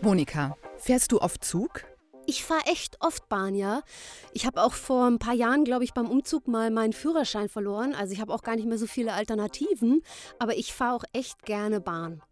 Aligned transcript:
Monika, 0.00 0.56
fährst 0.78 1.12
du 1.12 1.20
oft 1.20 1.44
Zug? 1.44 1.84
Ich 2.26 2.44
fahre 2.44 2.66
echt 2.66 2.96
oft 3.00 3.28
Bahn, 3.28 3.54
ja. 3.54 3.82
Ich 4.32 4.46
habe 4.46 4.62
auch 4.62 4.74
vor 4.74 5.06
ein 5.06 5.18
paar 5.18 5.34
Jahren, 5.34 5.64
glaube 5.64 5.84
ich, 5.84 5.92
beim 5.92 6.08
Umzug 6.08 6.46
mal 6.46 6.70
meinen 6.70 6.92
Führerschein 6.92 7.48
verloren. 7.48 7.94
Also 7.94 8.12
ich 8.12 8.20
habe 8.20 8.32
auch 8.32 8.42
gar 8.42 8.56
nicht 8.56 8.66
mehr 8.66 8.78
so 8.78 8.86
viele 8.86 9.12
Alternativen. 9.12 10.02
Aber 10.38 10.56
ich 10.56 10.72
fahre 10.72 10.96
auch 10.96 11.04
echt 11.12 11.42
gerne 11.44 11.80
Bahn. 11.80 12.22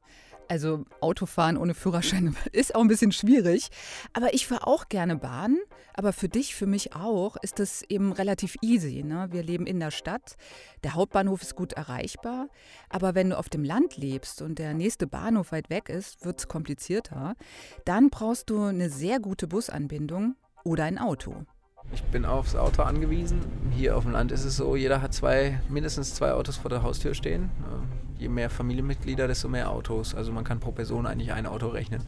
Also 0.51 0.85
Autofahren 1.01 1.57
ohne 1.57 1.75
Führerschein 1.75 2.35
ist 2.53 2.75
auch 2.75 2.81
ein 2.81 2.89
bisschen 2.89 3.13
schwierig. 3.13 3.69
Aber 4.15 4.35
ich 4.35 4.49
fahre 4.49 4.67
auch 4.67 4.89
gerne 4.89 5.15
Bahn. 5.15 5.59
Aber 5.95 6.13
für 6.13 6.29
dich, 6.29 6.57
für 6.57 6.67
mich 6.67 6.93
auch, 6.93 7.37
ist 7.37 7.61
das 7.61 7.83
eben 7.89 8.13
relativ 8.13 8.57
easy. 8.61 9.05
Ne? 9.05 9.29
Wir 9.31 9.45
leben 9.45 9.65
in 9.65 9.79
der 9.79 9.93
Stadt. 9.93 10.37
Der 10.83 10.95
Hauptbahnhof 10.95 11.43
ist 11.43 11.55
gut 11.55 11.75
erreichbar. 11.75 12.49
Aber 12.89 13.15
wenn 13.15 13.31
du 13.31 13.39
auf 13.39 13.49
dem 13.49 13.63
Land 13.63 13.97
lebst 13.97 14.43
und 14.43 14.59
der 14.59 14.75
nächste 14.75 15.07
Bahnhof 15.07 15.53
weit 15.53 15.71
weg 15.71 15.89
ist, 15.89 16.25
wird 16.25 16.41
es 16.41 16.49
komplizierter. 16.49 17.37
Dann 17.85 18.11
brauchst 18.11 18.51
du 18.51 18.61
eine 18.61 18.91
sehr 18.91 19.21
gute 19.21 19.47
Busanbindung 19.47 20.35
oder 20.65 20.83
ein 20.83 20.99
Auto. 20.99 21.47
Ich 21.93 22.03
bin 22.05 22.25
aufs 22.25 22.57
Auto 22.57 22.83
angewiesen. 22.83 23.41
Hier 23.71 23.97
auf 23.97 24.03
dem 24.03 24.13
Land 24.13 24.33
ist 24.33 24.45
es 24.45 24.57
so, 24.57 24.75
jeder 24.75 25.01
hat 25.01 25.15
zwei, 25.15 25.61
mindestens 25.69 26.13
zwei 26.15 26.33
Autos 26.33 26.57
vor 26.57 26.71
der 26.71 26.83
Haustür 26.83 27.15
stehen. 27.15 27.51
Je 28.21 28.29
mehr 28.29 28.51
Familienmitglieder, 28.51 29.27
desto 29.27 29.49
mehr 29.49 29.71
Autos. 29.71 30.15
Also 30.15 30.31
man 30.31 30.45
kann 30.45 30.61
pro 30.61 30.73
Person 30.73 31.07
eigentlich 31.07 31.33
ein 31.33 31.47
Auto 31.47 31.69
rechnen. 31.69 32.03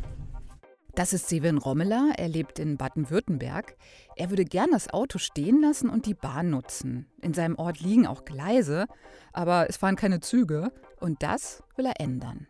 Das 0.95 1.15
ist 1.15 1.27
Seven 1.31 1.57
Rommeler. 1.57 2.13
Er 2.19 2.29
lebt 2.29 2.59
in 2.59 2.77
Baden-Württemberg. 2.77 3.79
Er 4.15 4.29
würde 4.29 4.45
gern 4.45 4.73
das 4.73 4.93
Auto 4.93 5.17
stehen 5.17 5.63
lassen 5.63 5.89
und 5.89 6.05
die 6.05 6.13
Bahn 6.13 6.51
nutzen. 6.51 7.07
In 7.23 7.33
seinem 7.33 7.57
Ort 7.57 7.81
liegen 7.81 8.07
auch 8.07 8.27
Gleise, 8.27 8.85
aber 9.33 9.71
es 9.71 9.79
fahren 9.79 9.97
keine 9.97 10.21
Züge. 10.21 10.71
Und 11.01 11.23
das 11.23 11.63
will 11.77 11.87
er 11.87 11.99
ändern. 11.99 12.47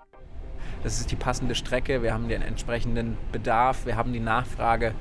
Das 0.83 0.99
ist 0.99 1.13
die 1.13 1.17
passende 1.17 1.55
Strecke. 1.55 2.03
Wir 2.03 2.13
haben 2.13 2.29
den 2.29 2.43
entsprechenden 2.43 3.17
Bedarf. 3.31 3.87
Wir 3.87 3.95
haben 3.95 4.13
die 4.13 4.19
Nachfrage. 4.19 4.93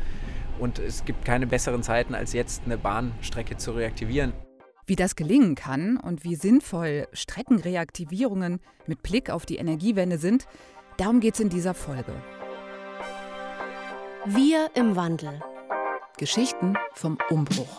Und 0.59 0.78
es 0.78 1.03
gibt 1.03 1.25
keine 1.25 1.48
besseren 1.48 1.81
Zeiten, 1.81 2.14
als 2.14 2.34
jetzt 2.34 2.62
eine 2.66 2.78
Bahnstrecke 2.78 3.58
zu 3.58 3.72
reaktivieren. 3.72 4.34
Wie 4.86 4.96
das 4.96 5.16
gelingen 5.16 5.56
kann 5.56 5.98
und 5.98 6.24
wie 6.24 6.36
sinnvoll 6.36 7.08
Streckenreaktivierungen 7.14 8.60
mit 8.88 9.04
Blick 9.04 9.30
auf 9.30 9.46
die 9.46 9.58
Energiewende 9.58 10.18
sind, 10.18 10.48
darum 10.98 11.20
geht 11.20 11.36
es 11.36 11.40
in 11.40 11.50
dieser 11.50 11.74
Folge. 11.74 12.14
Wir 14.26 14.72
im 14.76 14.96
Wandel. 14.96 15.40
Geschichten 16.18 16.76
vom 16.94 17.18
Umbruch. 17.30 17.78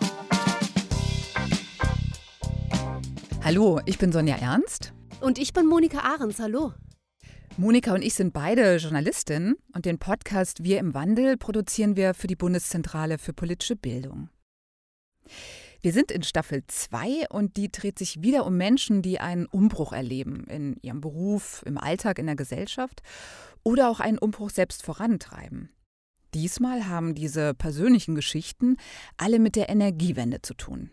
Hallo, 3.45 3.81
ich 3.85 3.99
bin 3.99 4.13
Sonja 4.13 4.37
Ernst. 4.37 4.93
Und 5.21 5.39
ich 5.39 5.53
bin 5.53 5.67
Monika 5.67 5.99
Ahrens. 5.99 6.39
Hallo. 6.39 6.73
Monika 7.57 7.95
und 7.95 8.03
ich 8.03 8.15
sind 8.15 8.33
beide 8.33 8.77
Journalistinnen 8.77 9.57
und 9.75 9.85
den 9.85 9.99
Podcast 9.99 10.63
Wir 10.63 10.79
im 10.79 10.95
Wandel 10.95 11.37
produzieren 11.37 11.97
wir 11.97 12.15
für 12.15 12.29
die 12.29 12.37
Bundeszentrale 12.37 13.19
für 13.19 13.33
politische 13.33 13.77
Bildung. 13.77 14.31
Wir 15.85 15.93
sind 15.93 16.13
in 16.13 16.23
Staffel 16.23 16.63
2 16.65 17.27
und 17.31 17.57
die 17.57 17.73
dreht 17.73 17.99
sich 17.99 18.23
wieder 18.23 18.47
um 18.47 18.57
Menschen, 18.57 19.03
die 19.03 19.19
einen 19.19 19.47
Umbruch 19.47 19.93
erleben 19.93 20.45
in 20.45 20.77
ihrem 20.81 21.01
Beruf, 21.01 21.65
im 21.67 21.77
Alltag, 21.77 22.21
in 22.21 22.27
der 22.27 22.37
Gesellschaft 22.37 23.03
oder 23.65 23.91
auch 23.91 23.99
einen 23.99 24.19
Umbruch 24.19 24.51
selbst 24.51 24.85
vorantreiben. 24.85 25.71
Diesmal 26.35 26.87
haben 26.87 27.17
diese 27.17 27.53
persönlichen 27.53 28.15
Geschichten 28.15 28.77
alle 29.17 29.41
mit 29.41 29.57
der 29.57 29.71
Energiewende 29.71 30.41
zu 30.41 30.55
tun. 30.55 30.93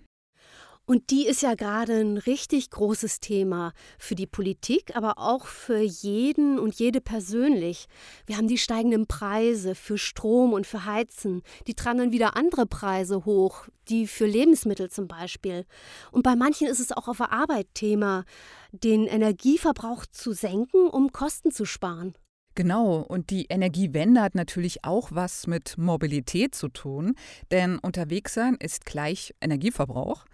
Und 0.90 1.12
die 1.12 1.28
ist 1.28 1.44
ja 1.44 1.54
gerade 1.54 2.00
ein 2.00 2.18
richtig 2.18 2.72
großes 2.72 3.20
Thema 3.20 3.74
für 4.00 4.16
die 4.16 4.26
Politik, 4.26 4.96
aber 4.96 5.20
auch 5.20 5.46
für 5.46 5.78
jeden 5.78 6.58
und 6.58 6.74
jede 6.74 7.00
persönlich. 7.00 7.86
Wir 8.26 8.38
haben 8.38 8.48
die 8.48 8.58
steigenden 8.58 9.06
Preise 9.06 9.76
für 9.76 10.00
Strom 10.00 10.52
und 10.52 10.66
für 10.66 10.86
Heizen. 10.86 11.44
Die 11.68 11.76
tragen 11.76 12.00
dann 12.00 12.12
wieder 12.12 12.36
andere 12.36 12.66
Preise 12.66 13.24
hoch, 13.26 13.68
die 13.88 14.08
für 14.08 14.26
Lebensmittel 14.26 14.90
zum 14.90 15.08
Beispiel. 15.08 15.68
Und 16.12 16.24
bei 16.24 16.36
manchen 16.36 16.66
ist 16.66 16.80
es 16.80 16.92
auch 16.92 17.08
auf 17.08 17.18
der 17.18 17.32
Arbeit 17.32 17.68
Thema, 17.76 18.26
den 18.72 19.06
Energieverbrauch 19.06 20.08
zu 20.08 20.34
senken, 20.34 20.88
um 20.88 21.12
Kosten 21.12 21.52
zu 21.52 21.66
sparen. 21.66 22.16
Genau, 22.56 22.98
und 22.98 23.30
die 23.30 23.46
Energiewende 23.46 24.22
hat 24.22 24.36
natürlich 24.36 24.84
auch 24.84 25.10
was 25.14 25.48
mit 25.48 25.78
Mobilität 25.78 26.56
zu 26.56 26.68
tun, 26.68 27.16
denn 27.52 27.80
unterwegs 27.80 28.34
sein 28.34 28.56
ist 28.60 28.86
gleich 28.86 29.34
Energieverbrauch. 29.40 30.26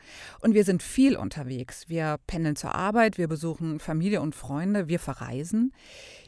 Und 0.42 0.54
wir 0.56 0.64
sind 0.64 0.82
viel 0.82 1.18
unterwegs. 1.18 1.88
Wir 1.88 2.18
pendeln 2.26 2.56
zur 2.56 2.74
Arbeit, 2.74 3.18
wir 3.18 3.28
besuchen 3.28 3.80
Familie 3.80 4.22
und 4.22 4.34
Freunde, 4.34 4.88
wir 4.88 5.00
verreisen. 5.00 5.72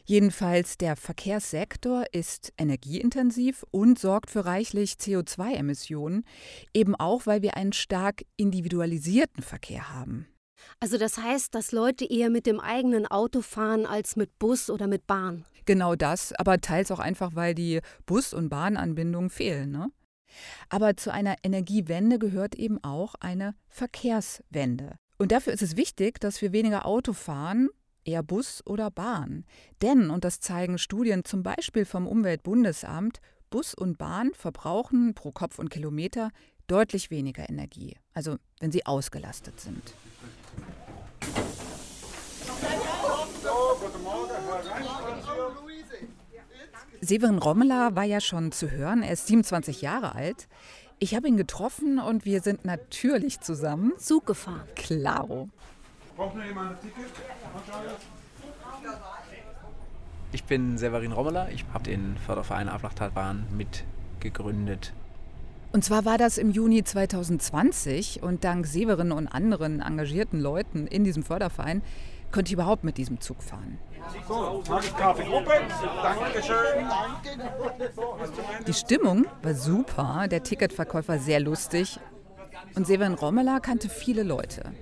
Jedenfalls 0.04 0.78
der 0.78 0.94
Verkehrssektor 0.94 2.04
ist 2.12 2.52
energieintensiv 2.58 3.64
und 3.70 3.98
sorgt 3.98 4.30
für 4.30 4.44
reichlich 4.44 4.92
CO2-Emissionen, 4.92 6.24
eben 6.72 6.94
auch 6.94 7.26
weil 7.26 7.42
wir 7.42 7.56
einen 7.56 7.72
stark 7.72 8.22
individualisierten 8.36 9.42
Verkehr 9.42 9.92
haben. 9.92 10.28
Also 10.80 10.98
das 10.98 11.18
heißt, 11.18 11.54
dass 11.54 11.72
Leute 11.72 12.04
eher 12.04 12.30
mit 12.30 12.46
dem 12.46 12.60
eigenen 12.60 13.06
Auto 13.06 13.42
fahren 13.42 13.86
als 13.86 14.16
mit 14.16 14.38
Bus 14.38 14.70
oder 14.70 14.86
mit 14.86 15.06
Bahn. 15.06 15.44
Genau 15.66 15.94
das, 15.94 16.32
aber 16.34 16.60
teils 16.60 16.90
auch 16.90 16.98
einfach, 16.98 17.34
weil 17.34 17.54
die 17.54 17.80
Bus- 18.06 18.32
und 18.32 18.48
Bahnanbindungen 18.48 19.30
fehlen. 19.30 19.70
Ne? 19.70 19.90
Aber 20.68 20.96
zu 20.96 21.12
einer 21.12 21.36
Energiewende 21.42 22.18
gehört 22.18 22.54
eben 22.54 22.82
auch 22.82 23.14
eine 23.16 23.54
Verkehrswende. 23.68 24.96
Und 25.18 25.32
dafür 25.32 25.52
ist 25.52 25.62
es 25.62 25.76
wichtig, 25.76 26.20
dass 26.20 26.40
wir 26.40 26.52
weniger 26.52 26.86
Auto 26.86 27.12
fahren, 27.12 27.68
eher 28.04 28.22
Bus 28.22 28.62
oder 28.64 28.90
Bahn. 28.90 29.44
Denn, 29.82 30.10
und 30.10 30.24
das 30.24 30.40
zeigen 30.40 30.78
Studien 30.78 31.24
zum 31.24 31.42
Beispiel 31.42 31.84
vom 31.84 32.06
Umweltbundesamt, 32.06 33.20
Bus 33.50 33.74
und 33.74 33.98
Bahn 33.98 34.32
verbrauchen 34.34 35.14
pro 35.14 35.32
Kopf 35.32 35.58
und 35.58 35.70
Kilometer 35.70 36.30
deutlich 36.68 37.10
weniger 37.10 37.48
Energie, 37.48 37.96
also 38.14 38.36
wenn 38.60 38.70
sie 38.70 38.86
ausgelastet 38.86 39.60
sind. 39.60 39.82
Severin 47.00 47.38
Rommeler 47.38 47.96
war 47.96 48.04
ja 48.04 48.20
schon 48.20 48.52
zu 48.52 48.70
hören. 48.70 49.02
Er 49.02 49.12
ist 49.12 49.26
27 49.26 49.82
Jahre 49.82 50.14
alt. 50.14 50.48
Ich 50.98 51.14
habe 51.14 51.28
ihn 51.28 51.36
getroffen 51.36 51.98
und 51.98 52.24
wir 52.24 52.42
sind 52.42 52.64
natürlich 52.64 53.40
zusammen 53.40 53.92
Zug 53.98 54.26
gefahren. 54.26 54.66
Klaro. 54.74 55.48
Braucht 56.16 56.34
noch 56.34 56.44
jemand 56.44 56.72
ein 56.72 56.80
Ticket? 56.80 57.06
Ich 60.32 60.44
bin 60.44 60.76
Severin 60.76 61.12
Rommeler. 61.12 61.48
Ich 61.50 61.64
habe 61.72 61.84
den 61.84 62.16
Förderverein 62.18 62.68
Aflachtalbahn 62.68 63.46
mitgegründet. 63.56 64.92
Und 65.70 65.84
zwar 65.84 66.04
war 66.04 66.16
das 66.16 66.38
im 66.38 66.50
Juni 66.50 66.82
2020 66.82 68.22
und 68.22 68.42
dank 68.44 68.66
Severin 68.66 69.12
und 69.12 69.28
anderen 69.28 69.80
engagierten 69.80 70.40
Leuten 70.40 70.86
in 70.86 71.04
diesem 71.04 71.22
Förderverein 71.22 71.82
konnte 72.32 72.48
ich 72.48 72.54
überhaupt 72.54 72.84
mit 72.84 72.98
diesem 72.98 73.20
Zug 73.20 73.42
fahren. 73.42 73.78
Die 78.66 78.72
Stimmung 78.72 79.26
war 79.42 79.54
super, 79.54 80.26
der 80.30 80.42
Ticketverkäufer 80.42 81.18
sehr 81.18 81.40
lustig 81.40 81.98
und 82.74 82.86
Severin 82.86 83.14
Rommeler 83.14 83.60
kannte 83.60 83.88
viele 83.88 84.22
Leute. 84.22 84.72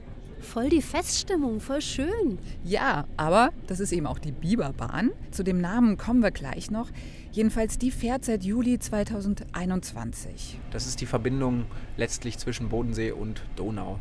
Voll 0.40 0.68
die 0.68 0.82
Feststimmung, 0.82 1.60
voll 1.60 1.80
schön. 1.80 2.38
Ja, 2.62 3.04
aber 3.16 3.50
das 3.66 3.80
ist 3.80 3.92
eben 3.92 4.06
auch 4.06 4.18
die 4.18 4.32
Biberbahn. 4.32 5.10
Zu 5.32 5.42
dem 5.42 5.60
Namen 5.60 5.96
kommen 5.96 6.22
wir 6.22 6.30
gleich 6.30 6.70
noch. 6.70 6.88
Jedenfalls 7.36 7.76
die 7.76 7.90
fährt 7.90 8.24
seit 8.24 8.44
Juli 8.44 8.78
2021. 8.78 10.58
Das 10.70 10.86
ist 10.86 11.02
die 11.02 11.06
Verbindung 11.06 11.66
letztlich 11.98 12.38
zwischen 12.38 12.70
Bodensee 12.70 13.10
und 13.10 13.42
Donau. 13.56 13.98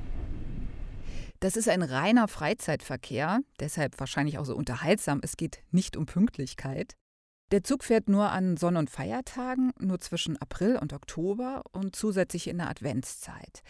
Das 1.41 1.57
ist 1.57 1.67
ein 1.67 1.83
reiner 1.83 2.29
Freizeitverkehr, 2.29 3.41
deshalb 3.59 3.99
wahrscheinlich 3.99 4.37
auch 4.37 4.45
so 4.45 4.55
unterhaltsam. 4.55 5.19
Es 5.21 5.35
geht 5.35 5.63
nicht 5.71 5.97
um 5.97 6.05
Pünktlichkeit. 6.05 6.93
Der 7.51 7.61
Zug 7.61 7.83
fährt 7.83 8.07
nur 8.07 8.31
an 8.31 8.55
Sonn- 8.55 8.77
und 8.77 8.89
Feiertagen, 8.89 9.73
nur 9.79 9.99
zwischen 9.99 10.37
April 10.41 10.77
und 10.77 10.93
Oktober 10.93 11.63
und 11.73 11.93
zusätzlich 11.93 12.47
in 12.47 12.59
der 12.59 12.69
Adventszeit. 12.69 13.63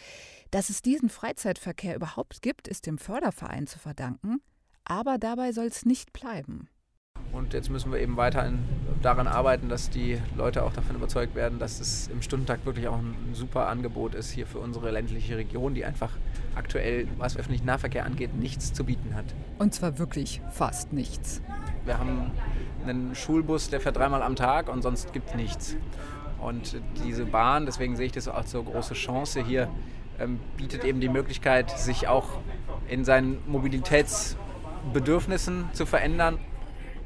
Dass 0.52 0.70
es 0.70 0.84
diesen 0.84 1.10
Freizeitverkehr 1.10 1.96
überhaupt 1.96 2.44
gibt, 2.44 2.68
ist 2.68 2.86
dem 2.86 3.00
Förderverein 3.00 3.66
zu 3.66 3.80
verdanken, 3.80 4.42
aber 4.84 5.18
dabei 5.18 5.54
soll 5.54 5.66
es 5.66 5.86
nicht 5.86 6.14
bleiben. 6.14 6.70
Und 7.36 7.54
jetzt 7.54 7.70
müssen 7.70 7.92
wir 7.92 8.00
eben 8.00 8.16
weiter 8.16 8.50
daran 9.02 9.28
arbeiten, 9.28 9.68
dass 9.68 9.90
die 9.90 10.18
Leute 10.38 10.64
auch 10.64 10.72
davon 10.72 10.96
überzeugt 10.96 11.36
werden, 11.36 11.60
dass 11.60 11.82
es 11.82 12.08
im 12.08 12.22
Stundentakt 12.22 12.66
wirklich 12.66 12.88
auch 12.88 12.98
ein 12.98 13.14
super 13.34 13.68
Angebot 13.68 14.16
ist 14.16 14.32
hier 14.32 14.48
für 14.48 14.60
unsere 14.60 14.90
ländliche 14.90 15.36
Region, 15.36 15.76
die 15.76 15.84
einfach 15.84 16.12
aktuell, 16.56 17.10
was 17.18 17.36
öffentlichen 17.36 17.66
Nahverkehr 17.66 18.06
angeht, 18.06 18.34
nichts 18.36 18.72
zu 18.72 18.86
bieten 18.86 19.16
hat. 19.16 19.26
Und 19.60 19.74
zwar 19.74 20.00
wirklich 20.00 20.40
fast 20.50 20.94
nichts. 20.94 21.42
Wir 21.84 22.00
haben 22.00 22.32
einen 22.88 23.14
Schulbus, 23.16 23.70
der 23.70 23.82
fährt 23.82 23.98
dreimal 23.98 24.24
am 24.24 24.38
Tag 24.38 24.70
und 24.70 24.82
sonst 24.82 25.12
gibt 25.12 25.32
es 25.32 25.36
nichts. 25.36 25.76
Und 26.40 26.78
diese 27.04 27.26
Bahn, 27.26 27.66
deswegen 27.66 27.98
sehe 27.98 28.06
ich 28.06 28.14
das 28.14 28.30
als 28.30 28.52
so 28.52 28.64
große 28.64 28.94
Chance 28.94 29.44
hier, 29.44 29.68
ähm, 30.20 30.40
bietet 30.56 30.86
eben 30.86 31.02
die 31.02 31.10
Möglichkeit, 31.10 31.78
sich 31.78 32.08
auch 32.08 32.40
in 32.88 33.04
seinen 33.04 33.40
Mobilitätsbedürfnissen 33.48 35.66
zu 35.74 35.86
verändern. 35.86 36.40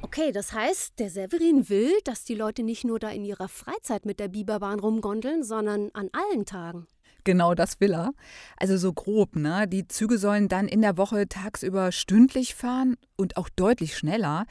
Okay, 0.01 0.31
das 0.31 0.53
heißt, 0.53 0.97
der 0.99 1.09
Severin 1.09 1.69
will, 1.69 1.91
dass 2.05 2.23
die 2.23 2.35
Leute 2.35 2.63
nicht 2.63 2.85
nur 2.85 2.99
da 2.99 3.09
in 3.09 3.25
ihrer 3.25 3.49
Freizeit 3.49 4.05
mit 4.05 4.19
der 4.19 4.29
Biberbahn 4.29 4.79
rumgondeln, 4.79 5.43
sondern 5.43 5.89
an 5.93 6.09
allen 6.13 6.45
Tagen. 6.45 6.87
Genau 7.25 7.53
das 7.53 7.79
will 7.81 7.93
er. 7.93 8.13
Also 8.57 8.77
so 8.77 8.93
grob, 8.93 9.35
ne? 9.35 9.67
Die 9.67 9.87
Züge 9.87 10.17
sollen 10.17 10.47
dann 10.47 10.67
in 10.67 10.81
der 10.81 10.97
Woche 10.97 11.27
tagsüber 11.27 11.91
stündlich 11.91 12.55
fahren 12.55 12.95
und 13.17 13.37
auch 13.37 13.49
deutlich 13.49 13.97
schneller. 13.97 14.45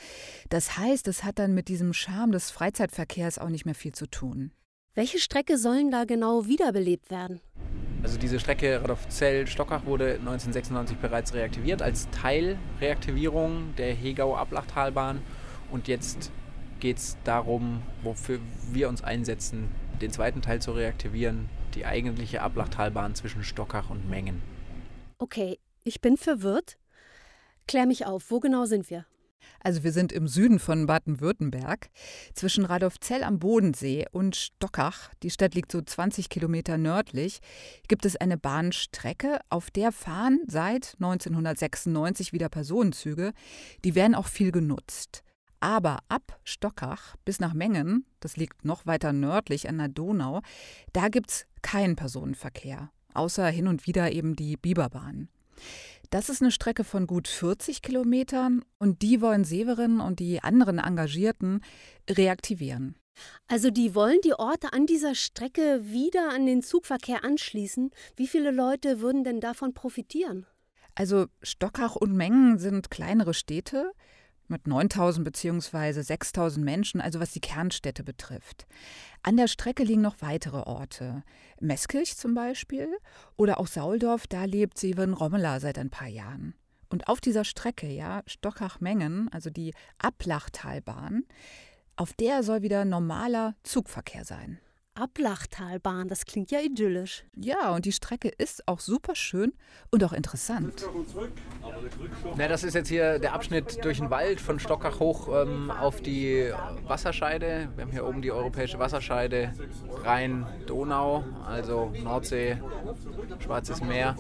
Das 0.51 0.77
heißt, 0.77 1.09
es 1.09 1.25
hat 1.25 1.39
dann 1.39 1.55
mit 1.55 1.69
diesem 1.69 1.93
Charme 1.95 2.33
des 2.33 2.51
Freizeitverkehrs 2.51 3.39
auch 3.39 3.49
nicht 3.49 3.65
mehr 3.65 3.75
viel 3.75 3.93
zu 3.93 4.07
tun. 4.07 4.53
Welche 4.95 5.19
Strecke 5.19 5.57
sollen 5.57 5.91
da 5.91 6.05
genau 6.05 6.47
wiederbelebt 6.47 7.11
werden? 7.11 7.41
Also 8.03 8.17
diese 8.17 8.39
Strecke 8.39 8.81
Radolfzell-Stockach 8.81 9.85
wurde 9.87 10.15
1996 10.21 10.99
bereits 10.99 11.35
reaktiviert 11.35 11.83
als 11.83 12.09
Teilreaktivierung 12.11 13.75
der 13.77 13.93
Hegau-Ablachtalbahn. 13.93 15.21
Und 15.71 15.89
jetzt 15.89 16.31
geht 16.81 16.99
es 16.99 17.17
darum, 17.25 17.83
wofür 18.03 18.41
wir 18.73 18.89
uns 18.89 19.03
einsetzen, 19.03 19.69
den 20.01 20.13
zweiten 20.13 20.43
Teil 20.43 20.63
zu 20.63 20.73
reaktivieren, 20.73 21.49
die 21.75 21.85
eigentliche 21.85 22.43
Ablachtalbahn 22.43 23.15
zwischen 23.15 23.43
Stockach 23.43 23.91
und 23.91 24.09
Mengen. 24.09 24.41
Okay, 25.19 25.59
ich 25.85 26.01
bin 26.01 26.17
verwirrt. 26.17 26.79
Klär 27.67 27.87
mich 27.87 28.07
auf, 28.07 28.31
wo 28.31 28.41
genau 28.41 28.65
sind 28.65 28.89
wir? 28.91 29.05
Also 29.61 29.83
wir 29.83 29.93
sind 29.93 30.13
im 30.13 30.29
Süden 30.29 30.59
von 30.59 30.87
Baden-Württemberg, 30.87 31.89
zwischen 32.35 32.65
Radolfzell 32.65 33.23
am 33.23 33.39
Bodensee 33.39 34.07
und 34.11 34.37
Stockach, 34.37 35.11
die 35.23 35.31
Stadt 35.31 35.55
liegt 35.55 35.73
so 35.73 35.81
20 35.81 36.29
Kilometer 36.29 36.79
nördlich, 36.79 37.41
gibt 37.89 38.05
es 38.05 38.17
eine 38.17 38.39
Bahnstrecke, 38.39 39.41
auf 39.49 39.71
der 39.71 39.93
fahren 39.93 40.41
seit 40.47 40.95
1996 41.01 42.33
wieder 42.33 42.49
Personenzüge. 42.49 43.33
Die 43.85 43.95
werden 43.95 44.15
auch 44.15 44.27
viel 44.27 44.53
genutzt. 44.53 45.23
Aber 45.61 45.99
ab 46.09 46.39
Stockach 46.45 47.17
bis 47.25 47.41
nach 47.41 47.53
Mengen, 47.53 48.07
das 48.21 48.37
liegt 48.37 48.65
noch 48.65 48.87
weiter 48.87 49.13
nördlich 49.13 49.69
an 49.69 49.79
der 49.79 49.89
Donau, 49.89 50.41
da 50.93 51.09
gibt 51.09 51.31
es 51.31 51.47
keinen 51.63 51.97
Personenverkehr, 51.97 52.91
außer 53.15 53.49
hin 53.49 53.67
und 53.67 53.87
wieder 53.87 54.13
eben 54.13 54.37
die 54.37 54.57
Biberbahn. 54.57 55.29
Das 56.11 56.29
ist 56.29 56.41
eine 56.41 56.53
Strecke 56.53 56.85
von 56.85 57.07
gut 57.07 57.29
40 57.29 57.83
Kilometern 57.83 58.65
und 58.79 59.03
die 59.03 59.21
wollen 59.21 59.45
Severin 59.45 60.01
und 60.01 60.21
die 60.21 60.43
anderen 60.43 60.79
Engagierten 60.79 61.61
reaktivieren. 62.09 62.97
Also 63.49 63.71
die 63.71 63.95
wollen 63.95 64.21
die 64.25 64.35
Orte 64.35 64.73
an 64.73 64.87
dieser 64.87 65.15
Strecke 65.15 65.81
wieder 65.83 66.31
an 66.31 66.47
den 66.47 66.63
Zugverkehr 66.63 67.25
anschließen. 67.25 67.91
Wie 68.17 68.29
viele 68.29 68.53
Leute 68.53 69.01
würden 69.01 69.25
denn 69.25 69.41
davon 69.41 69.75
profitieren? 69.75 70.47
Also 70.95 71.27
Stockach 71.43 71.97
und 71.97 72.15
Mengen 72.15 72.59
sind 72.59 72.91
kleinere 72.91 73.35
Städte 73.35 73.93
mit 74.49 74.67
9000 74.67 75.25
bzw. 75.25 76.03
6000 76.03 76.65
Menschen, 76.65 77.01
also 77.01 77.21
was 77.21 77.33
die 77.33 77.41
Kernstädte 77.41 78.03
betrifft. 78.03 78.67
An 79.23 79.37
der 79.37 79.49
Strecke 79.49 79.85
liegen 79.85 80.03
noch 80.03 80.17
weitere 80.21 80.59
Orte. 80.59 81.23
Meßkirch 81.61 82.17
zum 82.17 82.35
Beispiel 82.35 82.89
oder 83.37 83.59
auch 83.59 83.67
Sauldorf, 83.67 84.27
da 84.27 84.45
lebt 84.45 84.79
Seven 84.79 85.15
Rommeler 85.15 85.61
seit 85.61 85.79
ein 85.79 85.91
paar 85.91 86.09
Jahren. 86.09 86.55
Und 86.89 87.09
auf 87.09 87.21
dieser 87.21 87.45
Strecke, 87.45 87.87
ja, 87.87 88.23
Stockach-Mengen, 88.27 89.29
also 89.31 89.51
die 89.51 89.75
Ablachtalbahn, 89.99 91.25
auf 91.97 92.13
der 92.15 92.43
soll 92.43 92.63
wieder 92.63 92.85
normaler 92.85 93.55
Zugverkehr 93.63 94.25
sein. 94.25 94.59
Ablachtalbahn, 94.99 96.09
das 96.09 96.25
klingt 96.25 96.51
ja 96.51 96.61
idyllisch. 96.61 97.25
Ja, 97.37 97.73
und 97.73 97.85
die 97.85 97.93
Strecke 97.93 98.29
ist 98.29 98.67
auch 98.67 98.81
super 98.81 99.15
schön 99.15 99.53
und 99.91 100.03
auch 100.03 100.13
interessant. 100.13 100.85
Na, 102.37 102.49
das 102.49 102.65
ist 102.65 102.75
jetzt 102.75 102.89
hier 102.89 103.21
der 103.21 103.33
Abschnitt 103.33 103.85
durch 103.85 103.99
den 103.99 104.11
Wald 104.11 104.41
von 104.41 104.59
Stockach 104.59 104.99
hoch 104.99 105.29
ähm, 105.33 105.71
auf 105.71 106.01
die 106.01 106.51
Wasserscheide. 106.87 107.69
Wir 107.77 107.85
haben 107.85 107.93
hier 107.93 108.07
oben 108.07 108.23
die 108.23 108.33
europäische 108.33 108.79
Wasserscheide 108.81 109.55
Rhein-Donau, 110.03 111.25
also 111.47 111.93
Nordsee, 112.03 112.61
Schwarzes 113.39 113.81
Meer. 113.81 114.17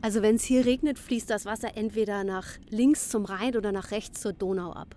Also 0.00 0.22
wenn 0.22 0.36
es 0.36 0.44
hier 0.44 0.64
regnet, 0.64 0.98
fließt 0.98 1.28
das 1.28 1.44
Wasser 1.44 1.76
entweder 1.76 2.24
nach 2.24 2.46
links 2.68 3.08
zum 3.08 3.24
Rhein 3.24 3.56
oder 3.56 3.72
nach 3.72 3.90
rechts 3.90 4.20
zur 4.20 4.32
Donau 4.32 4.72
ab. 4.72 4.96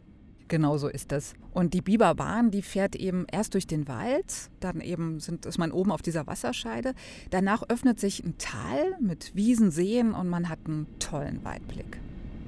Genau 0.51 0.77
so 0.77 0.89
ist 0.89 1.13
das. 1.13 1.33
Und 1.53 1.73
die 1.73 1.79
Biberbahn, 1.79 2.51
die 2.51 2.61
fährt 2.61 2.97
eben 2.97 3.25
erst 3.31 3.53
durch 3.53 3.67
den 3.67 3.87
Wald, 3.87 4.49
dann 4.59 4.81
eben 4.81 5.21
sind, 5.21 5.45
ist 5.45 5.57
man 5.57 5.71
oben 5.71 5.93
auf 5.93 6.01
dieser 6.01 6.27
Wasserscheide. 6.27 6.93
Danach 7.29 7.63
öffnet 7.69 8.01
sich 8.01 8.21
ein 8.21 8.37
Tal 8.37 8.97
mit 8.99 9.33
Wiesen, 9.33 9.71
Seen 9.71 10.11
und 10.11 10.27
man 10.27 10.49
hat 10.49 10.59
einen 10.65 10.87
tollen 10.99 11.41
Weitblick. 11.45 12.01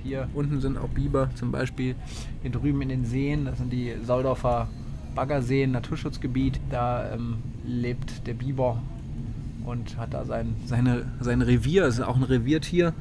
Hier 0.04 0.28
unten 0.34 0.60
sind 0.60 0.78
auch 0.78 0.90
Biber, 0.90 1.30
zum 1.36 1.54
Beispiel 1.54 1.96
hier 2.42 2.52
drüben 2.52 2.82
in 2.82 2.90
den 2.90 3.06
Seen, 3.06 3.46
das 3.46 3.60
sind 3.60 3.72
die 3.72 3.96
Soldorfer 4.04 4.68
Baggerseen, 5.16 5.72
Naturschutzgebiet. 5.72 6.60
Da 6.70 7.14
ähm, 7.14 7.38
lebt 7.66 8.28
der 8.28 8.34
Biber 8.34 8.84
und 9.66 9.98
hat 9.98 10.14
da 10.14 10.26
sein, 10.26 10.58
seine, 10.66 11.06
sein 11.22 11.42
Revier, 11.42 11.84
das 11.84 12.00
ist 12.00 12.02
auch 12.02 12.18
ein 12.18 12.24
Reviertier. 12.24 12.94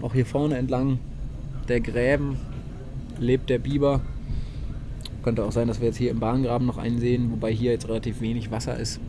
Auch 0.00 0.14
hier 0.14 0.26
vorne 0.26 0.58
entlang 0.58 1.00
der 1.66 1.80
Gräben 1.80 2.36
lebt 3.18 3.50
der 3.50 3.58
Biber 3.58 4.00
könnte 5.24 5.44
auch 5.44 5.52
sein, 5.52 5.66
dass 5.66 5.80
wir 5.80 5.88
jetzt 5.88 5.96
hier 5.96 6.10
im 6.10 6.20
Bahngraben 6.20 6.66
noch 6.66 6.78
einen 6.78 7.00
sehen, 7.00 7.32
wobei 7.32 7.52
hier 7.52 7.72
jetzt 7.72 7.88
relativ 7.88 8.20
wenig 8.20 8.50
Wasser 8.50 8.78
ist. 8.78 9.00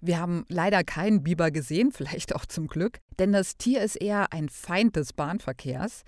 Wir 0.00 0.20
haben 0.20 0.44
leider 0.48 0.84
keinen 0.84 1.24
Biber 1.24 1.50
gesehen, 1.50 1.90
vielleicht 1.90 2.34
auch 2.36 2.46
zum 2.46 2.68
Glück, 2.68 2.98
denn 3.18 3.32
das 3.32 3.56
Tier 3.56 3.82
ist 3.82 3.96
eher 3.96 4.32
ein 4.32 4.48
Feind 4.48 4.94
des 4.94 5.12
Bahnverkehrs. 5.12 6.02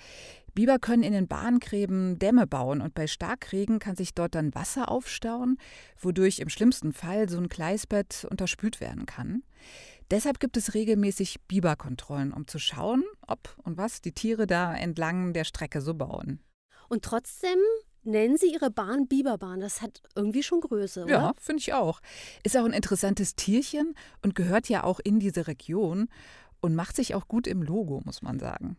Biber 0.55 0.79
können 0.79 1.03
in 1.03 1.13
den 1.13 1.27
Bahngräben 1.27 2.19
Dämme 2.19 2.47
bauen 2.47 2.81
und 2.81 2.95
bei 2.95 3.07
Starkregen 3.07 3.79
kann 3.79 3.97
sich 3.97 4.15
dort 4.15 4.35
dann 4.35 4.55
Wasser 4.55 4.91
aufstauen, 4.91 5.57
wodurch 5.99 6.39
im 6.41 6.49
schlimmsten 6.49 6.93
Fall 6.93 7.29
so 7.29 7.39
ein 7.39 7.49
Gleisbett 7.49 8.27
unterspült 8.31 8.81
werden 8.81 9.07
kann. 9.07 9.43
Deshalb 10.11 10.41
gibt 10.41 10.57
es 10.57 10.75
regelmäßig 10.75 11.41
Biberkontrollen, 11.49 12.33
um 12.33 12.47
zu 12.47 12.59
schauen, 12.59 13.05
ob 13.27 13.57
und 13.63 13.79
was 13.79 14.01
die 14.01 14.13
Tiere 14.13 14.47
da 14.47 14.75
entlang 14.75 15.33
der 15.33 15.45
Strecke 15.45 15.81
so 15.81 15.95
bauen. 15.95 16.41
Und 16.89 17.05
trotzdem 17.05 17.59
Nennen 18.05 18.37
Sie 18.37 18.53
Ihre 18.53 18.71
Bahn 18.71 19.07
Biberbahn. 19.07 19.61
Das 19.61 19.83
hat 19.83 20.01
irgendwie 20.15 20.43
schon 20.43 20.61
Größe, 20.61 21.05
oder? 21.05 21.13
Ja, 21.13 21.33
finde 21.39 21.61
ich 21.61 21.75
auch. 21.75 22.01
Ist 22.43 22.57
auch 22.57 22.65
ein 22.65 22.73
interessantes 22.73 23.35
Tierchen 23.35 23.95
und 24.23 24.35
gehört 24.35 24.69
ja 24.69 24.85
auch 24.85 25.01
in 25.01 25.19
diese 25.19 25.47
Region 25.47 26.09
und 26.61 26.75
macht 26.75 26.97
sich 26.97 27.15
auch 27.15 27.29
gut 27.29 27.47
im 27.47 27.63
Logo, 27.63 28.01
muss 28.05 28.23
man 28.23 28.39
sagen. 28.39 28.77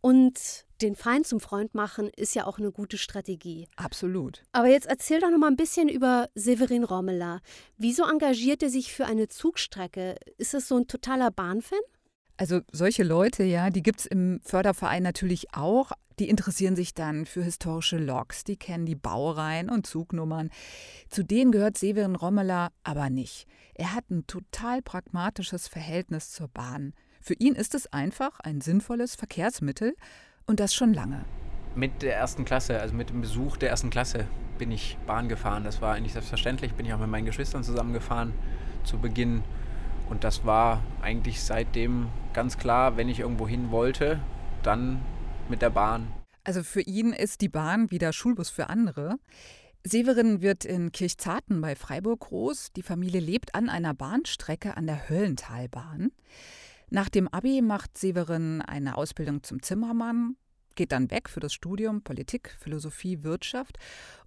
Und 0.00 0.66
den 0.82 0.96
Feind 0.96 1.28
zum 1.28 1.38
Freund 1.38 1.74
machen 1.74 2.10
ist 2.16 2.34
ja 2.34 2.44
auch 2.44 2.58
eine 2.58 2.72
gute 2.72 2.98
Strategie. 2.98 3.68
Absolut. 3.76 4.42
Aber 4.50 4.66
jetzt 4.66 4.86
erzähl 4.86 5.20
doch 5.20 5.30
noch 5.30 5.38
mal 5.38 5.46
ein 5.46 5.56
bisschen 5.56 5.88
über 5.88 6.28
Severin 6.34 6.82
Rommeler. 6.82 7.40
Wieso 7.78 8.04
engagiert 8.04 8.64
er 8.64 8.68
sich 8.68 8.92
für 8.92 9.06
eine 9.06 9.28
Zugstrecke? 9.28 10.16
Ist 10.38 10.54
es 10.54 10.66
so 10.66 10.76
ein 10.76 10.88
totaler 10.88 11.30
Bahnfan? 11.30 11.78
Also 12.36 12.60
solche 12.72 13.04
Leute, 13.04 13.44
ja, 13.44 13.70
die 13.70 13.84
gibt 13.84 14.00
es 14.00 14.06
im 14.06 14.40
Förderverein 14.42 15.04
natürlich 15.04 15.54
auch. 15.54 15.92
Die 16.22 16.28
interessieren 16.28 16.76
sich 16.76 16.94
dann 16.94 17.26
für 17.26 17.42
historische 17.42 17.98
Loks, 17.98 18.44
die 18.44 18.56
kennen 18.56 18.86
die 18.86 18.94
Baureihen 18.94 19.68
und 19.68 19.88
Zugnummern. 19.88 20.50
Zu 21.08 21.24
denen 21.24 21.50
gehört 21.50 21.76
Severin 21.76 22.14
Rommeler 22.14 22.70
aber 22.84 23.10
nicht. 23.10 23.48
Er 23.74 23.92
hat 23.92 24.08
ein 24.08 24.24
total 24.28 24.82
pragmatisches 24.82 25.66
Verhältnis 25.66 26.30
zur 26.30 26.46
Bahn. 26.46 26.92
Für 27.20 27.34
ihn 27.34 27.56
ist 27.56 27.74
es 27.74 27.92
einfach 27.92 28.38
ein 28.38 28.60
sinnvolles 28.60 29.16
Verkehrsmittel 29.16 29.96
und 30.46 30.60
das 30.60 30.72
schon 30.72 30.94
lange. 30.94 31.24
Mit 31.74 32.02
der 32.02 32.14
ersten 32.14 32.44
Klasse, 32.44 32.78
also 32.78 32.94
mit 32.94 33.10
dem 33.10 33.20
Besuch 33.20 33.56
der 33.56 33.70
ersten 33.70 33.90
Klasse, 33.90 34.28
bin 34.58 34.70
ich 34.70 34.96
Bahn 35.08 35.28
gefahren. 35.28 35.64
Das 35.64 35.82
war 35.82 35.94
eigentlich 35.94 36.12
selbstverständlich. 36.12 36.74
Bin 36.74 36.86
ich 36.86 36.94
auch 36.94 37.00
mit 37.00 37.10
meinen 37.10 37.26
Geschwistern 37.26 37.64
zusammengefahren 37.64 38.32
zu 38.84 38.96
Beginn. 38.98 39.42
Und 40.08 40.22
das 40.22 40.46
war 40.46 40.84
eigentlich 41.00 41.42
seitdem 41.42 42.06
ganz 42.32 42.58
klar, 42.58 42.96
wenn 42.96 43.08
ich 43.08 43.18
irgendwo 43.18 43.48
hin 43.48 43.72
wollte, 43.72 44.20
dann 44.62 45.00
mit 45.52 45.60
der 45.60 45.70
Bahn. 45.70 46.10
Also 46.44 46.62
für 46.62 46.80
ihn 46.80 47.12
ist 47.12 47.42
die 47.42 47.50
Bahn 47.50 47.90
wie 47.90 47.98
der 47.98 48.14
Schulbus 48.14 48.48
für 48.48 48.70
andere. 48.70 49.16
Severin 49.84 50.40
wird 50.40 50.64
in 50.64 50.92
Kirchzarten 50.92 51.60
bei 51.60 51.76
Freiburg 51.76 52.20
groß. 52.20 52.72
Die 52.72 52.82
Familie 52.82 53.20
lebt 53.20 53.54
an 53.54 53.68
einer 53.68 53.92
Bahnstrecke 53.92 54.78
an 54.78 54.86
der 54.86 55.10
Höllentalbahn. 55.10 56.10
Nach 56.88 57.10
dem 57.10 57.28
Abi 57.28 57.60
macht 57.60 57.98
Severin 57.98 58.62
eine 58.62 58.96
Ausbildung 58.96 59.42
zum 59.42 59.62
Zimmermann, 59.62 60.36
geht 60.74 60.90
dann 60.90 61.10
weg 61.10 61.28
für 61.28 61.40
das 61.40 61.52
Studium 61.52 62.00
Politik, 62.00 62.56
Philosophie, 62.58 63.22
Wirtschaft 63.22 63.76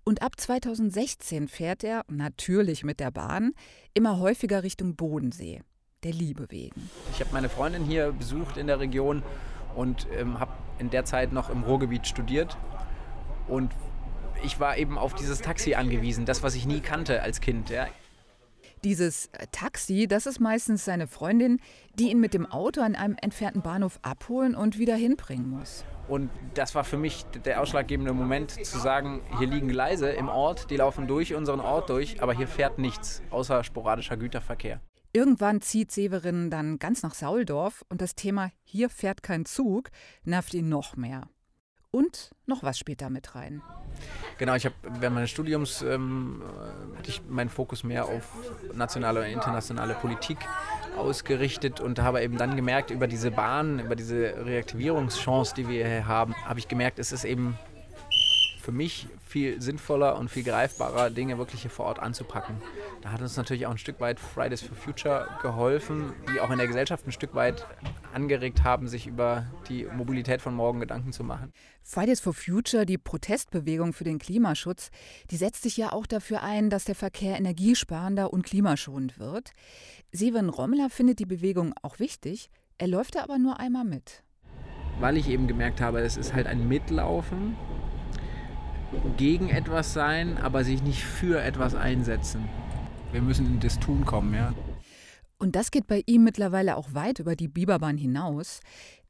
und 0.03 0.21
ab 0.21 0.39
2016 0.39 1.47
fährt 1.47 1.83
er, 1.83 2.05
natürlich 2.07 2.83
mit 2.83 2.99
der 2.99 3.09
Bahn, 3.09 3.53
immer 3.95 4.19
häufiger 4.19 4.61
Richtung 4.61 4.95
Bodensee 4.95 5.63
der 6.03 6.13
Liebe 6.13 6.51
wegen. 6.51 6.89
Ich 7.11 7.19
habe 7.19 7.31
meine 7.33 7.49
Freundin 7.49 7.83
hier 7.83 8.11
besucht 8.11 8.57
in 8.57 8.67
der 8.67 8.79
Region 8.79 9.23
und 9.75 10.07
ähm, 10.17 10.39
habe 10.39 10.51
in 10.79 10.89
der 10.89 11.05
Zeit 11.05 11.31
noch 11.31 11.49
im 11.49 11.63
Ruhrgebiet 11.63 12.07
studiert. 12.07 12.57
Und 13.47 13.71
ich 14.43 14.59
war 14.59 14.77
eben 14.77 14.97
auf 14.97 15.13
dieses 15.13 15.41
Taxi 15.41 15.75
angewiesen, 15.75 16.25
das, 16.25 16.43
was 16.43 16.55
ich 16.55 16.65
nie 16.65 16.79
kannte 16.79 17.21
als 17.21 17.41
Kind. 17.41 17.69
Ja. 17.69 17.87
Dieses 18.83 19.27
äh, 19.27 19.47
Taxi, 19.51 20.07
das 20.07 20.25
ist 20.25 20.39
meistens 20.39 20.85
seine 20.85 21.07
Freundin, 21.07 21.59
die 21.95 22.11
ihn 22.11 22.19
mit 22.19 22.33
dem 22.33 22.45
Auto 22.45 22.81
an 22.81 22.95
einem 22.95 23.15
entfernten 23.21 23.61
Bahnhof 23.61 23.99
abholen 24.01 24.55
und 24.55 24.77
wieder 24.77 24.95
hinbringen 24.95 25.49
muss. 25.49 25.85
Und 26.07 26.29
das 26.53 26.75
war 26.75 26.83
für 26.83 26.97
mich 26.97 27.25
der 27.45 27.61
ausschlaggebende 27.61 28.13
Moment 28.13 28.51
zu 28.51 28.77
sagen, 28.77 29.21
hier 29.39 29.47
liegen 29.47 29.67
Gleise 29.67 30.09
im 30.09 30.29
Ort, 30.29 30.69
die 30.69 30.77
laufen 30.77 31.07
durch 31.07 31.33
unseren 31.33 31.59
Ort 31.59 31.89
durch, 31.89 32.21
aber 32.21 32.33
hier 32.33 32.47
fährt 32.47 32.77
nichts 32.77 33.23
außer 33.31 33.63
sporadischer 33.63 34.15
Güterverkehr. 34.15 34.81
Irgendwann 35.15 35.61
zieht 35.61 35.93
Severin 35.93 36.49
dann 36.49 36.77
ganz 36.77 37.01
nach 37.01 37.13
Sauldorf 37.13 37.85
und 37.87 38.01
das 38.01 38.15
Thema 38.15 38.51
hier 38.65 38.89
fährt 38.89 39.23
kein 39.23 39.45
Zug 39.45 39.89
nervt 40.25 40.53
ihn 40.53 40.67
noch 40.67 40.97
mehr. 40.97 41.29
Und 41.89 42.31
noch 42.45 42.63
was 42.63 42.77
später 42.77 43.09
mit 43.09 43.33
rein. 43.33 43.61
Genau, 44.39 44.55
ich 44.55 44.65
habe 44.65 44.75
während 44.99 45.15
meines 45.15 45.29
Studiums 45.29 45.81
ähm, 45.83 46.43
meinen 47.29 47.49
Fokus 47.49 47.85
mehr 47.85 48.03
auf 48.03 48.29
nationale 48.73 49.21
und 49.21 49.27
internationale 49.27 49.93
Politik 49.93 50.39
ausgerichtet 50.97 51.79
und 51.79 51.99
habe 51.99 52.21
eben 52.21 52.37
dann 52.37 52.57
gemerkt, 52.57 52.91
über 52.91 53.07
diese 53.07 53.31
Bahn, 53.31 53.79
über 53.79 53.95
diese 53.95 54.45
Reaktivierungschance, 54.45 55.55
die 55.55 55.69
wir 55.69 55.87
hier 55.87 56.07
haben, 56.07 56.35
habe 56.43 56.59
ich 56.59 56.67
gemerkt, 56.67 56.99
es 56.99 57.13
ist 57.13 57.23
eben 57.23 57.57
für 58.61 58.73
mich 58.73 59.07
viel 59.25 59.61
sinnvoller 59.61 60.17
und 60.17 60.29
viel 60.29 60.43
greifbarer, 60.43 61.09
Dinge 61.09 61.37
wirklich 61.37 61.61
hier 61.61 61.71
vor 61.71 61.85
Ort 61.85 61.99
anzupacken. 61.99 62.57
Da 63.05 63.11
hat 63.11 63.21
uns 63.21 63.37
natürlich 63.37 63.67
auch 63.67 63.71
ein 63.71 63.77
Stück 63.77 63.99
weit 63.99 64.19
Fridays 64.19 64.63
for 64.63 64.75
Future 64.75 65.27
geholfen, 65.43 66.13
die 66.33 66.39
auch 66.39 66.49
in 66.49 66.57
der 66.57 66.65
Gesellschaft 66.65 67.05
ein 67.05 67.11
Stück 67.11 67.35
weit 67.35 67.67
angeregt 68.11 68.63
haben, 68.63 68.87
sich 68.87 69.05
über 69.05 69.45
die 69.69 69.85
Mobilität 69.85 70.41
von 70.41 70.55
morgen 70.55 70.79
Gedanken 70.79 71.11
zu 71.11 71.23
machen. 71.23 71.53
Fridays 71.83 72.19
for 72.19 72.33
Future, 72.33 72.83
die 72.87 72.97
Protestbewegung 72.97 73.93
für 73.93 74.05
den 74.05 74.17
Klimaschutz, 74.17 74.89
die 75.29 75.35
setzt 75.35 75.61
sich 75.61 75.77
ja 75.77 75.93
auch 75.93 76.07
dafür 76.07 76.41
ein, 76.41 76.71
dass 76.71 76.85
der 76.85 76.95
Verkehr 76.95 77.37
energiesparender 77.37 78.33
und 78.33 78.41
klimaschonend 78.41 79.19
wird. 79.19 79.51
Seven 80.11 80.49
Rommler 80.49 80.89
findet 80.89 81.19
die 81.19 81.27
Bewegung 81.27 81.75
auch 81.83 81.99
wichtig, 81.99 82.49
er 82.79 82.87
läuft 82.87 83.13
da 83.13 83.21
aber 83.21 83.37
nur 83.37 83.59
einmal 83.59 83.85
mit. 83.85 84.23
Weil 84.99 85.17
ich 85.17 85.29
eben 85.29 85.45
gemerkt 85.45 85.79
habe, 85.79 85.99
es 85.99 86.17
ist 86.17 86.33
halt 86.33 86.47
ein 86.47 86.67
Mitlaufen 86.67 87.55
gegen 89.15 89.49
etwas 89.49 89.93
sein, 89.93 90.39
aber 90.39 90.63
sich 90.63 90.81
nicht 90.81 91.03
für 91.03 91.39
etwas 91.39 91.75
einsetzen. 91.75 92.49
Wir 93.15 93.21
müssen 93.21 93.45
in 93.45 93.61
das 93.61 93.79
Tun 93.79 94.03
kommen, 94.03 94.33
ja. 94.33 94.53
Und 95.37 95.55
das 95.55 95.71
geht 95.71 95.87
bei 95.87 96.03
ihm 96.05 96.25
mittlerweile 96.25 96.75
auch 96.75 96.93
weit 96.93 97.19
über 97.19 97.37
die 97.37 97.47
Biberbahn 97.47 97.95
hinaus. 97.95 98.59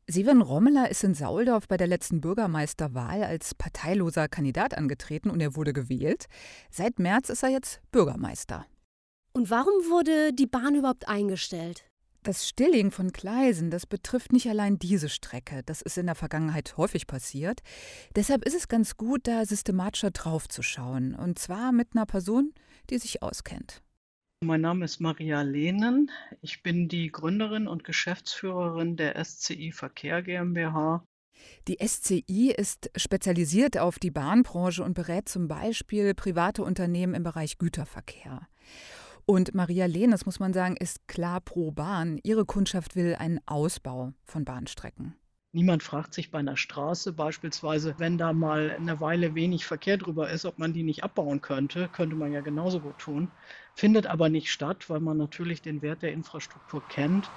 Seven 0.08 0.44
Rommeler 0.44 0.92
ist 0.92 1.04
in 1.04 1.16
Sauldorf 1.16 1.68
bei 1.68 1.76
der 1.76 1.88
letzten 1.88 2.22
Bürgermeisterwahl 2.22 3.24
als 3.24 3.56
parteiloser 3.56 4.28
Kandidat 4.28 4.78
angetreten 4.78 5.32
und 5.32 5.42
er 5.42 5.56
wurde 5.56 5.74
gewählt. 5.74 6.28
Seit 6.70 7.00
März 7.00 7.30
ist 7.30 7.42
er 7.42 7.50
jetzt 7.50 7.82
Bürgermeister. 7.92 8.68
Und 9.34 9.50
warum 9.50 9.74
wurde 9.90 10.34
die 10.34 10.46
Bahn 10.46 10.76
überhaupt 10.76 11.08
eingestellt? 11.08 11.86
Das 12.22 12.48
Stilllegen 12.48 12.92
von 12.92 13.10
Gleisen, 13.12 13.72
das 13.72 13.88
betrifft 13.88 14.32
nicht 14.32 14.48
allein 14.48 14.78
diese 14.78 15.10
Strecke. 15.10 15.64
Das 15.66 15.82
ist 15.82 15.98
in 15.98 16.06
der 16.06 16.14
Vergangenheit 16.14 16.78
häufig 16.78 17.08
passiert. 17.08 17.62
Deshalb 18.16 18.46
ist 18.46 18.56
es 18.56 18.68
ganz 18.68 18.98
gut, 18.98 19.22
da 19.26 19.48
systematischer 19.48 20.12
draufzuschauen. 20.12 21.16
Und 21.16 21.40
zwar 21.40 21.72
mit 21.72 21.96
einer 21.96 22.06
Person, 22.06 22.54
die 22.92 23.00
sich 23.00 23.24
auskennt. 23.24 23.82
Mein 24.44 24.62
Name 24.62 24.86
ist 24.86 25.00
Maria 25.00 25.42
Lehnen. 25.42 26.12
Ich 26.42 26.62
bin 26.62 26.88
die 26.88 27.12
Gründerin 27.12 27.68
und 27.68 27.84
Geschäftsführerin 27.84 28.96
der 28.96 29.24
SCI 29.24 29.72
Verkehr 29.72 30.22
GmbH. 30.22 31.04
Die 31.68 31.78
SCI 31.86 32.54
ist 32.56 32.92
spezialisiert 32.96 33.78
auf 33.78 33.98
die 33.98 34.12
Bahnbranche 34.12 34.84
und 34.84 34.94
berät 34.94 35.30
zum 35.30 35.48
Beispiel 35.48 36.14
private 36.14 36.64
Unternehmen 36.64 37.16
im 37.16 37.24
Bereich 37.24 37.58
Güterverkehr. 37.58 38.48
Und 39.26 39.56
Maria 39.56 39.88
Lehn, 39.88 40.12
das 40.12 40.26
muss 40.26 40.40
man 40.40 40.54
sagen, 40.54 40.78
ist 40.78 41.08
klar 41.08 41.42
pro 41.42 41.72
Bahn. 41.72 42.20
Ihre 42.24 42.46
Kundschaft 42.46 42.96
will 42.96 43.16
einen 43.16 43.40
Ausbau 43.48 44.14
von 44.24 44.46
Bahnstrecken. 44.46 45.16
Niemand 45.56 45.84
fragt 45.84 46.14
sich 46.14 46.32
bei 46.32 46.40
einer 46.40 46.58
Straße 46.58 47.14
beispielsweise, 47.14 47.96
wenn 47.98 48.18
da 48.18 48.34
mal 48.34 48.76
eine 48.78 49.00
Weile 49.00 49.36
wenig 49.36 49.66
Verkehr 49.66 49.96
drüber 49.96 50.30
ist, 50.30 50.44
ob 50.44 50.60
man 50.60 50.74
die 50.74 50.84
nicht 50.84 51.06
abbauen 51.06 51.40
könnte. 51.40 51.88
Könnte 51.94 52.18
man 52.18 52.34
ja 52.34 52.42
genauso 52.42 52.82
gut 52.82 52.98
tun. 52.98 53.32
Findet 53.74 54.06
aber 54.06 54.28
nicht 54.28 54.52
statt, 54.52 54.90
weil 54.90 55.00
man 55.00 55.16
natürlich 55.16 55.62
den 55.62 55.82
Wert 55.82 56.02
der 56.02 56.12
Infrastruktur 56.12 56.84
kennt. 56.90 57.30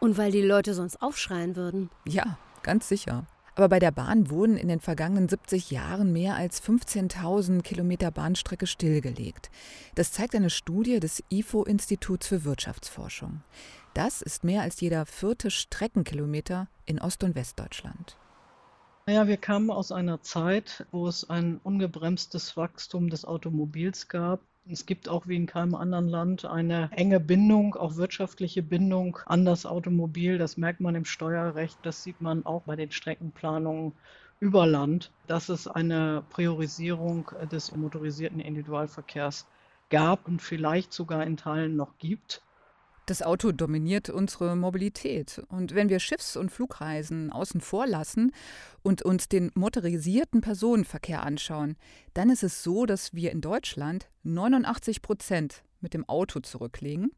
Und 0.00 0.18
weil 0.18 0.32
die 0.32 0.42
Leute 0.42 0.74
sonst 0.74 1.00
aufschreien 1.00 1.54
würden. 1.54 1.90
Ja, 2.04 2.38
ganz 2.64 2.88
sicher. 2.88 3.24
Aber 3.54 3.68
bei 3.68 3.78
der 3.78 3.92
Bahn 3.92 4.30
wurden 4.30 4.56
in 4.56 4.66
den 4.66 4.80
vergangenen 4.80 5.28
70 5.28 5.70
Jahren 5.70 6.12
mehr 6.12 6.34
als 6.34 6.60
15.000 6.60 7.62
Kilometer 7.62 8.10
Bahnstrecke 8.10 8.66
stillgelegt. 8.66 9.50
Das 9.94 10.10
zeigt 10.10 10.34
eine 10.34 10.50
Studie 10.50 10.98
des 10.98 11.22
IFO-Instituts 11.30 12.26
für 12.26 12.44
Wirtschaftsforschung. 12.44 13.42
Das 13.94 14.22
ist 14.22 14.44
mehr 14.44 14.62
als 14.62 14.80
jeder 14.80 15.06
vierte 15.06 15.50
Streckenkilometer 15.50 16.68
in 16.84 17.00
Ost- 17.00 17.24
und 17.24 17.34
Westdeutschland. 17.34 18.16
Naja, 19.06 19.26
wir 19.26 19.38
kamen 19.38 19.70
aus 19.70 19.90
einer 19.90 20.20
Zeit, 20.20 20.86
wo 20.90 21.08
es 21.08 21.30
ein 21.30 21.60
ungebremstes 21.64 22.56
Wachstum 22.56 23.08
des 23.08 23.24
Automobils 23.24 24.08
gab. 24.08 24.40
Es 24.70 24.84
gibt 24.84 25.08
auch 25.08 25.26
wie 25.26 25.36
in 25.36 25.46
keinem 25.46 25.74
anderen 25.74 26.08
Land 26.08 26.44
eine 26.44 26.90
enge 26.92 27.20
Bindung, 27.20 27.74
auch 27.74 27.96
wirtschaftliche 27.96 28.62
Bindung 28.62 29.18
an 29.24 29.46
das 29.46 29.64
Automobil. 29.64 30.36
Das 30.36 30.58
merkt 30.58 30.80
man 30.80 30.94
im 30.94 31.06
Steuerrecht, 31.06 31.78
das 31.82 32.02
sieht 32.02 32.20
man 32.20 32.44
auch 32.44 32.64
bei 32.64 32.76
den 32.76 32.90
Streckenplanungen 32.90 33.94
über 34.40 34.66
Land, 34.66 35.10
dass 35.26 35.48
es 35.48 35.66
eine 35.66 36.22
Priorisierung 36.28 37.30
des 37.50 37.74
motorisierten 37.74 38.40
Individualverkehrs 38.40 39.46
gab 39.88 40.28
und 40.28 40.42
vielleicht 40.42 40.92
sogar 40.92 41.24
in 41.24 41.38
Teilen 41.38 41.76
noch 41.76 41.96
gibt. 41.98 42.42
Das 43.08 43.22
Auto 43.22 43.52
dominiert 43.52 44.10
unsere 44.10 44.54
Mobilität. 44.54 45.42
Und 45.48 45.74
wenn 45.74 45.88
wir 45.88 45.98
Schiffs- 45.98 46.36
und 46.36 46.50
Flugreisen 46.50 47.32
außen 47.32 47.62
vor 47.62 47.86
lassen 47.86 48.32
und 48.82 49.00
uns 49.00 49.30
den 49.30 49.50
motorisierten 49.54 50.42
Personenverkehr 50.42 51.22
anschauen, 51.22 51.78
dann 52.12 52.28
ist 52.28 52.42
es 52.42 52.62
so, 52.62 52.84
dass 52.84 53.14
wir 53.14 53.32
in 53.32 53.40
Deutschland 53.40 54.10
89 54.24 55.00
Prozent 55.00 55.62
mit 55.80 55.94
dem 55.94 56.06
Auto 56.06 56.40
zurücklegen. 56.40 57.10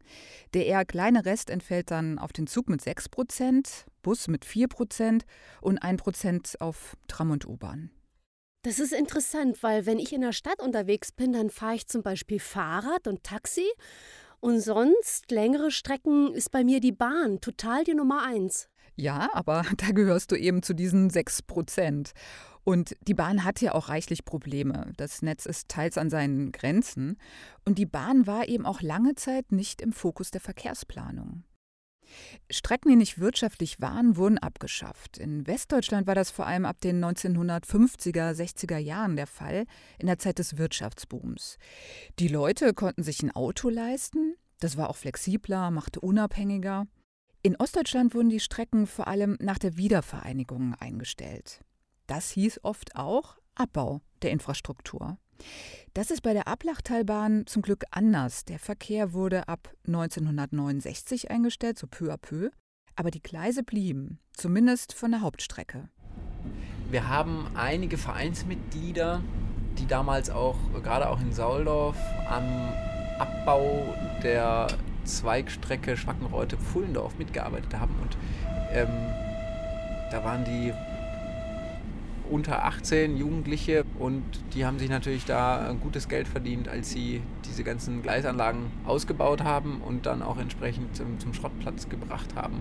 Der 0.55 0.67
eher 0.67 0.85
kleine 0.85 1.25
Rest 1.25 1.51
entfällt 1.51 1.91
dann 1.91 2.21
auf 2.21 2.33
den 2.33 2.47
Zug 2.47 2.69
mit 2.69 2.81
6 2.81 3.09
Prozent, 3.09 3.87
Bus 4.03 4.29
mit 4.29 4.45
4 4.45 4.69
Prozent 4.69 5.25
und 5.61 5.79
1 5.79 6.01
Prozent 6.01 6.61
auf 6.61 6.97
Tram 7.09 7.33
und 7.33 7.49
U-Bahn. 7.49 7.91
Das 8.63 8.79
ist 8.79 8.93
interessant, 8.93 9.61
weil 9.65 9.87
wenn 9.87 9.99
ich 9.99 10.13
in 10.13 10.21
der 10.21 10.35
Stadt 10.35 10.63
unterwegs 10.63 11.11
bin, 11.11 11.33
dann 11.33 11.51
fahre 11.51 11.75
ich 11.75 11.89
zum 11.89 12.05
Beispiel 12.05 12.39
Fahrrad 12.39 13.09
und 13.09 13.25
Taxi 13.25 13.67
und 14.41 14.61
sonst 14.61 15.31
längere 15.31 15.71
Strecken 15.71 16.35
ist 16.35 16.51
bei 16.51 16.65
mir 16.65 16.81
die 16.81 16.93
Bahn 16.93 17.41
total 17.41 17.85
die 17.85 17.95
Nummer 17.95 18.23
eins. 18.25 18.69
Ja, 18.97 19.31
aber 19.33 19.65
da 19.77 19.93
gehörst 19.93 20.33
du 20.33 20.37
eben 20.37 20.63
zu 20.63 20.75
diesen 20.75 21.11
sechs 21.11 21.43
Prozent. 21.43 22.13
Und 22.65 22.95
die 23.07 23.15
Bahn 23.15 23.45
hat 23.45 23.61
ja 23.61 23.75
auch 23.75 23.89
reichlich 23.89 24.25
Probleme. 24.25 24.93
Das 24.97 25.23
Netz 25.23 25.47
ist 25.47 25.69
teils 25.69 25.97
an 25.97 26.11
seinen 26.11 26.53
Grenzen. 26.53 27.17
Und 27.65 27.79
die 27.79 27.87
Bahn 27.87 28.27
war 28.27 28.49
eben 28.49 28.67
auch 28.67 28.83
lange 28.83 29.15
Zeit 29.15 29.51
nicht 29.51 29.81
im 29.81 29.93
Fokus 29.93 30.31
der 30.31 30.43
Verkehrsplanung. 30.43 31.45
Strecken, 32.51 32.91
die 32.91 32.97
nicht 32.97 33.19
wirtschaftlich 33.19 33.81
waren, 33.81 34.17
wurden 34.17 34.39
abgeschafft. 34.39 35.19
In 35.19 35.47
Westdeutschland 35.47 36.07
war 36.07 36.15
das 36.15 36.31
vor 36.31 36.47
allem 36.47 36.65
ab 36.65 36.81
den 36.81 37.05
1950er, 37.05 38.33
60er 38.33 38.79
Jahren 38.79 39.17
der 39.17 39.27
Fall, 39.27 39.67
in 39.99 40.07
der 40.07 40.19
Zeit 40.19 40.39
des 40.39 40.59
Wirtschaftsbooms. 40.59 41.59
Die 42.19 42.29
Leute 42.29 42.75
konnten 42.75 43.03
sich 43.03 43.23
ein 43.23 43.31
Auto 43.31 43.69
leisten, 43.69 44.35
das 44.61 44.77
war 44.77 44.91
auch 44.91 44.97
flexibler, 44.97 45.71
machte 45.71 46.01
unabhängiger. 46.01 46.87
In 47.43 47.57
Ostdeutschland 47.57 48.15
wurden 48.15 48.29
die 48.29 48.41
Strecken 48.41 48.87
vor 48.87 49.09
allem 49.09 49.37
nach 49.41 49.59
der 49.59 49.77
Wiedervereinigung 49.77 50.75
eingestellt. 50.75 51.61
Das 52.07 52.31
hieß 52.31 52.61
oft 52.65 52.97
auch 52.97 53.39
Abbau 53.55 54.03
der 54.23 54.31
Infrastruktur. 54.33 55.17
Das 55.95 56.11
ist 56.11 56.23
bei 56.23 56.33
der 56.33 56.47
Ablachtalbahn 56.47 57.47
zum 57.47 57.63
Glück 57.63 57.85
anders. 57.91 58.45
Der 58.45 58.59
Verkehr 58.59 59.13
wurde 59.13 59.49
ab 59.49 59.73
1969 59.87 61.31
eingestellt, 61.31 61.79
so 61.79 61.87
peu 61.87 62.13
à 62.13 62.17
peu. 62.17 62.51
Aber 62.97 63.11
die 63.11 63.23
Gleise 63.23 63.63
blieben, 63.63 64.19
zumindest 64.33 64.93
von 64.93 65.11
der 65.11 65.23
Hauptstrecke. 65.23 65.89
Wir 66.91 67.09
haben 67.09 67.47
einige 67.55 67.99
Vereinsmitglieder, 67.99 69.23
die 69.79 69.87
damals 69.87 70.31
auch, 70.31 70.57
gerade 70.83 71.09
auch 71.09 71.21
in 71.21 71.33
Sauldorf, 71.33 71.97
am 72.29 72.73
Abbau 73.19 73.95
der 74.23 74.69
Zweigstrecke 75.05 75.97
Schwackenreute-Pfullendorf 75.97 77.17
mitgearbeitet 77.19 77.75
haben. 77.75 77.95
Und 78.03 78.17
ähm, 78.73 78.89
da 80.11 80.25
waren 80.25 80.45
die 80.45 80.73
unter 82.31 82.65
18 82.65 83.17
Jugendliche 83.17 83.85
und 83.99 84.23
die 84.55 84.65
haben 84.65 84.79
sich 84.79 84.89
natürlich 84.89 85.25
da 85.25 85.75
gutes 85.81 86.09
Geld 86.09 86.29
verdient, 86.29 86.69
als 86.69 86.91
sie 86.91 87.21
diese 87.45 87.65
ganzen 87.65 88.03
Gleisanlagen 88.03 88.71
ausgebaut 88.87 89.43
haben 89.43 89.81
und 89.81 90.07
dann 90.07 90.23
auch 90.23 90.39
entsprechend 90.39 90.97
zum, 90.97 91.19
zum 91.19 91.35
Schrottplatz 91.35 91.89
gebracht 91.89 92.35
haben. 92.37 92.61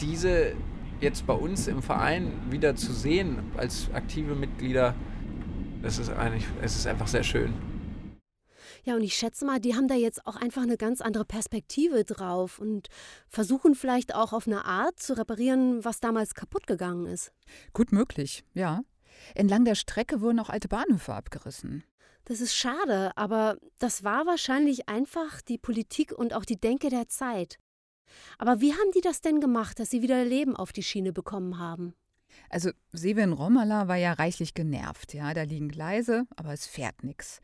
Diese 0.00 0.52
jetzt 1.00 1.26
bei 1.26 1.34
uns 1.34 1.68
im 1.68 1.82
Verein 1.82 2.32
wieder 2.50 2.76
zu 2.76 2.92
sehen 2.92 3.38
als 3.56 3.90
aktive 3.92 4.34
Mitglieder, 4.34 4.94
das 5.82 5.98
ist 5.98 6.10
eigentlich, 6.10 6.44
es 6.62 6.76
ist 6.76 6.86
einfach 6.86 7.06
sehr 7.06 7.22
schön. 7.22 7.52
Ja, 8.88 8.94
und 8.94 9.02
ich 9.02 9.16
schätze 9.16 9.44
mal, 9.44 9.60
die 9.60 9.74
haben 9.74 9.86
da 9.86 9.94
jetzt 9.96 10.26
auch 10.26 10.36
einfach 10.36 10.62
eine 10.62 10.78
ganz 10.78 11.02
andere 11.02 11.26
Perspektive 11.26 12.04
drauf 12.04 12.58
und 12.58 12.88
versuchen 13.28 13.74
vielleicht 13.74 14.14
auch 14.14 14.32
auf 14.32 14.46
eine 14.46 14.64
Art 14.64 14.98
zu 14.98 15.12
reparieren, 15.12 15.84
was 15.84 16.00
damals 16.00 16.34
kaputt 16.34 16.66
gegangen 16.66 17.04
ist. 17.04 17.30
Gut 17.74 17.92
möglich, 17.92 18.44
ja. 18.54 18.80
Entlang 19.34 19.66
der 19.66 19.74
Strecke 19.74 20.22
wurden 20.22 20.40
auch 20.40 20.48
alte 20.48 20.68
Bahnhöfe 20.68 21.12
abgerissen. 21.12 21.84
Das 22.24 22.40
ist 22.40 22.54
schade, 22.54 23.12
aber 23.14 23.58
das 23.78 24.04
war 24.04 24.24
wahrscheinlich 24.24 24.88
einfach 24.88 25.42
die 25.42 25.58
Politik 25.58 26.12
und 26.12 26.32
auch 26.32 26.46
die 26.46 26.58
Denke 26.58 26.88
der 26.88 27.08
Zeit. 27.08 27.58
Aber 28.38 28.62
wie 28.62 28.72
haben 28.72 28.90
die 28.94 29.02
das 29.02 29.20
denn 29.20 29.42
gemacht, 29.42 29.80
dass 29.80 29.90
sie 29.90 30.00
wieder 30.00 30.24
Leben 30.24 30.56
auf 30.56 30.72
die 30.72 30.82
Schiene 30.82 31.12
bekommen 31.12 31.58
haben? 31.58 31.92
Also 32.50 32.70
Sevin 32.92 33.32
Romala 33.32 33.88
war 33.88 33.96
ja 33.96 34.14
reichlich 34.14 34.54
genervt. 34.54 35.12
Ja, 35.12 35.34
da 35.34 35.42
liegen 35.42 35.68
Gleise, 35.68 36.26
aber 36.36 36.54
es 36.54 36.66
fährt 36.66 37.04
nichts. 37.04 37.40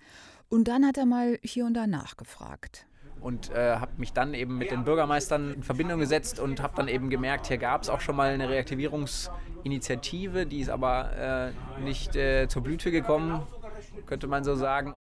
Und 0.54 0.68
dann 0.68 0.86
hat 0.86 0.96
er 0.98 1.04
mal 1.04 1.40
hier 1.42 1.66
und 1.66 1.74
da 1.74 1.88
nachgefragt 1.88 2.86
und 3.20 3.50
äh, 3.50 3.74
habe 3.74 3.90
mich 3.96 4.12
dann 4.12 4.34
eben 4.34 4.56
mit 4.56 4.70
den 4.70 4.84
Bürgermeistern 4.84 5.52
in 5.54 5.64
Verbindung 5.64 5.98
gesetzt 5.98 6.38
und 6.38 6.62
habe 6.62 6.76
dann 6.76 6.86
eben 6.86 7.10
gemerkt, 7.10 7.48
hier 7.48 7.58
gab 7.58 7.82
es 7.82 7.88
auch 7.88 8.00
schon 8.00 8.14
mal 8.14 8.32
eine 8.32 8.48
Reaktivierungsinitiative, 8.48 10.46
die 10.46 10.60
ist 10.60 10.68
aber 10.68 11.52
äh, 11.76 11.80
nicht 11.82 12.14
äh, 12.14 12.46
zur 12.46 12.62
Blüte 12.62 12.92
gekommen, 12.92 13.44
könnte 14.06 14.28
man 14.28 14.44
so 14.44 14.54
sagen. 14.54 14.94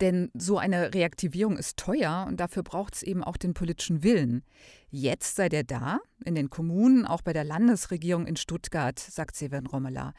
Denn 0.00 0.30
so 0.32 0.58
eine 0.58 0.94
Reaktivierung 0.94 1.56
ist 1.56 1.76
teuer 1.76 2.26
und 2.28 2.38
dafür 2.38 2.62
braucht 2.62 2.94
es 2.94 3.02
eben 3.02 3.24
auch 3.24 3.36
den 3.36 3.52
politischen 3.52 4.04
Willen. 4.04 4.44
Jetzt 4.90 5.34
sei 5.34 5.48
der 5.48 5.64
da, 5.64 5.98
in 6.24 6.36
den 6.36 6.50
Kommunen, 6.50 7.04
auch 7.04 7.22
bei 7.22 7.32
der 7.32 7.42
Landesregierung 7.42 8.28
in 8.28 8.36
Stuttgart, 8.36 9.00
sagt 9.00 9.34
Severin 9.34 9.66
Rommela. 9.66 10.12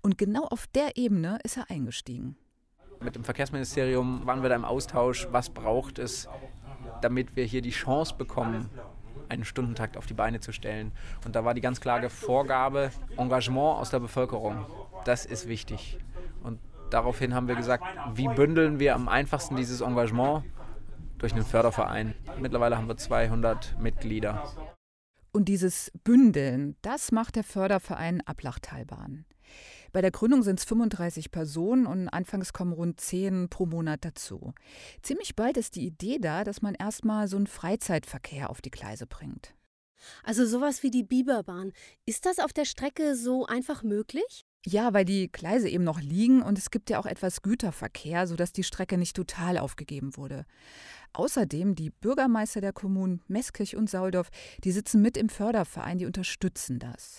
Und 0.00 0.16
genau 0.16 0.44
auf 0.44 0.68
der 0.68 0.96
Ebene 0.96 1.40
ist 1.42 1.56
er 1.56 1.68
eingestiegen. 1.70 2.36
Mit 3.04 3.16
dem 3.16 3.24
Verkehrsministerium 3.24 4.26
waren 4.26 4.42
wir 4.42 4.48
da 4.48 4.54
im 4.54 4.64
Austausch, 4.64 5.26
was 5.30 5.50
braucht 5.50 5.98
es, 5.98 6.28
damit 7.00 7.34
wir 7.36 7.44
hier 7.44 7.62
die 7.62 7.70
Chance 7.70 8.14
bekommen, 8.16 8.70
einen 9.28 9.44
Stundentakt 9.44 9.96
auf 9.96 10.06
die 10.06 10.14
Beine 10.14 10.40
zu 10.40 10.52
stellen. 10.52 10.92
Und 11.24 11.34
da 11.34 11.44
war 11.44 11.54
die 11.54 11.60
ganz 11.60 11.80
klare 11.80 12.10
Vorgabe, 12.10 12.90
Engagement 13.16 13.78
aus 13.80 13.90
der 13.90 14.00
Bevölkerung. 14.00 14.66
Das 15.04 15.24
ist 15.24 15.48
wichtig. 15.48 15.98
Und 16.42 16.60
daraufhin 16.90 17.34
haben 17.34 17.48
wir 17.48 17.56
gesagt, 17.56 17.84
wie 18.14 18.28
bündeln 18.28 18.78
wir 18.78 18.94
am 18.94 19.08
einfachsten 19.08 19.56
dieses 19.56 19.80
Engagement 19.80 20.44
durch 21.18 21.32
einen 21.32 21.44
Förderverein. 21.44 22.14
Mittlerweile 22.40 22.76
haben 22.76 22.88
wir 22.88 22.96
200 22.96 23.78
Mitglieder. 23.80 24.44
Und 25.32 25.46
dieses 25.46 25.90
Bündeln, 26.04 26.76
das 26.82 27.10
macht 27.10 27.36
der 27.36 27.44
Förderverein 27.44 28.20
Ablachtalbahn. 28.26 29.24
Bei 29.92 30.00
der 30.00 30.10
Gründung 30.10 30.42
sind 30.42 30.58
es 30.58 30.64
35 30.64 31.30
Personen 31.30 31.86
und 31.86 32.08
anfangs 32.08 32.52
kommen 32.52 32.72
rund 32.72 33.00
10 33.00 33.48
pro 33.48 33.66
Monat 33.66 34.04
dazu. 34.04 34.54
Ziemlich 35.02 35.36
bald 35.36 35.58
ist 35.58 35.76
die 35.76 35.86
Idee 35.86 36.18
da, 36.18 36.44
dass 36.44 36.62
man 36.62 36.74
erstmal 36.74 37.28
so 37.28 37.36
einen 37.36 37.46
Freizeitverkehr 37.46 38.48
auf 38.48 38.62
die 38.62 38.70
Gleise 38.70 39.06
bringt. 39.06 39.54
Also 40.24 40.46
sowas 40.46 40.82
wie 40.82 40.90
die 40.90 41.04
Biberbahn. 41.04 41.72
Ist 42.06 42.26
das 42.26 42.38
auf 42.38 42.52
der 42.52 42.64
Strecke 42.64 43.14
so 43.14 43.46
einfach 43.46 43.82
möglich? 43.82 44.44
Ja, 44.64 44.94
weil 44.94 45.04
die 45.04 45.30
Gleise 45.30 45.68
eben 45.68 45.84
noch 45.84 46.00
liegen 46.00 46.40
und 46.40 46.56
es 46.56 46.70
gibt 46.70 46.88
ja 46.88 46.98
auch 47.00 47.06
etwas 47.06 47.42
Güterverkehr, 47.42 48.26
sodass 48.26 48.52
die 48.52 48.62
Strecke 48.62 48.96
nicht 48.96 49.16
total 49.16 49.58
aufgegeben 49.58 50.16
wurde. 50.16 50.46
Außerdem 51.12 51.74
die 51.74 51.90
Bürgermeister 51.90 52.60
der 52.60 52.72
Kommunen 52.72 53.22
Meßkirch 53.26 53.76
und 53.76 53.90
Sauldorf, 53.90 54.30
die 54.62 54.72
sitzen 54.72 55.02
mit 55.02 55.16
im 55.16 55.28
Förderverein, 55.28 55.98
die 55.98 56.06
unterstützen 56.06 56.78
das. 56.78 57.18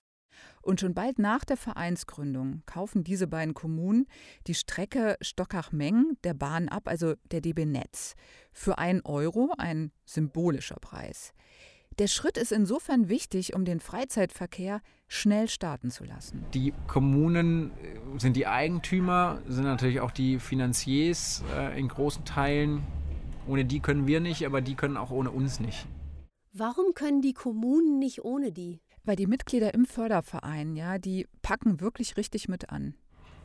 Und 0.63 0.79
schon 0.79 0.93
bald 0.93 1.20
nach 1.20 1.43
der 1.43 1.58
Vereinsgründung 1.58 2.63
kaufen 2.65 3.03
diese 3.03 3.27
beiden 3.27 3.53
Kommunen 3.53 4.08
die 4.48 4.55
Strecke 4.55 5.17
Stockach-Meng 5.22 6.17
der 6.24 6.34
Bahn 6.34 6.70
ab, 6.70 6.88
also 6.88 7.15
der 7.32 7.41
DB 7.41 7.65
Netz, 7.65 8.15
für 8.53 8.77
einen 8.77 9.01
Euro, 9.01 9.53
ein 9.58 9.91
symbolischer 10.05 10.77
Preis. 10.79 11.34
Der 12.00 12.08
Schritt 12.08 12.38
ist 12.38 12.51
insofern 12.53 13.10
wichtig, 13.10 13.53
um 13.53 13.65
den 13.65 13.82
Freizeitverkehr 13.82 14.82
schnell 15.08 15.48
starten 15.50 15.91
zu 15.91 16.05
lassen. 16.05 16.46
Die 16.53 16.74
Kommunen 16.88 17.72
äh, 17.72 18.20
sind 18.20 18.36
die 18.36 18.48
Eigentümer, 18.48 19.41
sind 19.48 19.65
natürlich 19.65 20.00
auch 20.00 20.12
die 20.12 20.39
Finanziers 20.39 21.43
äh, 21.55 21.77
in 21.77 21.89
großen 21.89 22.25
Teilen. 22.25 22.84
Ohne 23.48 23.65
die 23.65 23.79
können 23.82 24.08
wir 24.08 24.21
nicht, 24.21 24.45
aber 24.45 24.62
die 24.62 24.76
können 24.76 24.97
auch 24.97 25.12
ohne 25.12 25.30
uns 25.30 25.60
nicht. 25.60 25.86
Warum 26.54 26.93
können 26.93 27.21
die 27.21 27.34
Kommunen 27.34 27.99
nicht 27.99 28.23
ohne 28.23 28.52
die? 28.52 28.80
Weil 29.06 29.18
die 29.18 29.28
Mitglieder 29.28 29.74
im 29.74 29.86
Förderverein, 29.86 30.76
ja, 30.76 30.98
die 30.98 31.28
packen 31.42 31.82
wirklich 31.82 32.16
richtig 32.16 32.48
mit 32.48 32.70
an. 32.70 32.94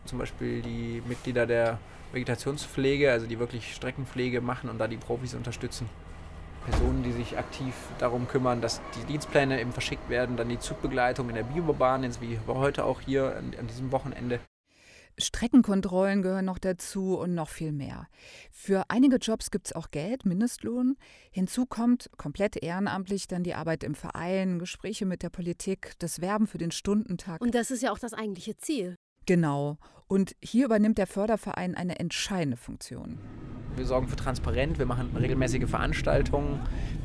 Zum 0.04 0.18
Beispiel 0.18 0.62
die 0.62 1.02
Mitglieder 1.06 1.46
der 1.46 1.78
Vegetationspflege, 2.12 3.10
also 3.10 3.26
die 3.26 3.38
wirklich 3.38 3.74
Streckenpflege 3.74 4.40
machen 4.40 4.70
und 4.70 4.78
da 4.78 4.86
die 4.86 4.96
Profis 4.96 5.34
unterstützen. 5.34 5.88
Personen, 6.64 7.02
die 7.02 7.12
sich 7.12 7.38
aktiv 7.38 7.74
darum 7.98 8.28
kümmern, 8.28 8.60
dass 8.60 8.80
die 8.96 9.04
Dienstpläne 9.06 9.60
eben 9.60 9.72
verschickt 9.72 10.08
werden, 10.08 10.36
dann 10.36 10.48
die 10.48 10.58
Zugbegleitung 10.58 11.28
in 11.28 11.34
der 11.34 11.42
Biobahn, 11.42 12.02
wie 12.20 12.38
heute 12.46 12.84
auch 12.84 13.00
hier 13.00 13.36
an 13.36 13.66
diesem 13.66 13.90
Wochenende. 13.90 14.40
Streckenkontrollen 15.18 16.22
gehören 16.22 16.44
noch 16.44 16.58
dazu 16.58 17.18
und 17.18 17.34
noch 17.34 17.48
viel 17.48 17.72
mehr. 17.72 18.08
Für 18.50 18.84
einige 18.88 19.16
Jobs 19.16 19.50
gibt 19.50 19.66
es 19.66 19.72
auch 19.72 19.90
Geld, 19.90 20.24
Mindestlohn. 20.24 20.96
Hinzu 21.30 21.66
kommt 21.66 22.10
komplett 22.16 22.56
ehrenamtlich 22.56 23.26
dann 23.26 23.42
die 23.42 23.54
Arbeit 23.54 23.84
im 23.84 23.94
Verein, 23.94 24.58
Gespräche 24.58 25.06
mit 25.06 25.22
der 25.22 25.30
Politik, 25.30 25.94
das 25.98 26.20
Werben 26.20 26.46
für 26.46 26.58
den 26.58 26.70
Stundentag. 26.70 27.40
Und 27.40 27.54
das 27.54 27.70
ist 27.70 27.82
ja 27.82 27.92
auch 27.92 27.98
das 27.98 28.14
eigentliche 28.14 28.56
Ziel. 28.56 28.96
Genau. 29.28 29.76
Und 30.06 30.34
hier 30.40 30.64
übernimmt 30.64 30.96
der 30.96 31.06
Förderverein 31.06 31.74
eine 31.74 31.98
entscheidende 31.98 32.56
Funktion. 32.56 33.18
Wir 33.76 33.84
sorgen 33.84 34.08
für 34.08 34.16
Transparenz, 34.16 34.78
wir 34.78 34.86
machen 34.86 35.14
regelmäßige 35.14 35.68
Veranstaltungen, 35.68 36.60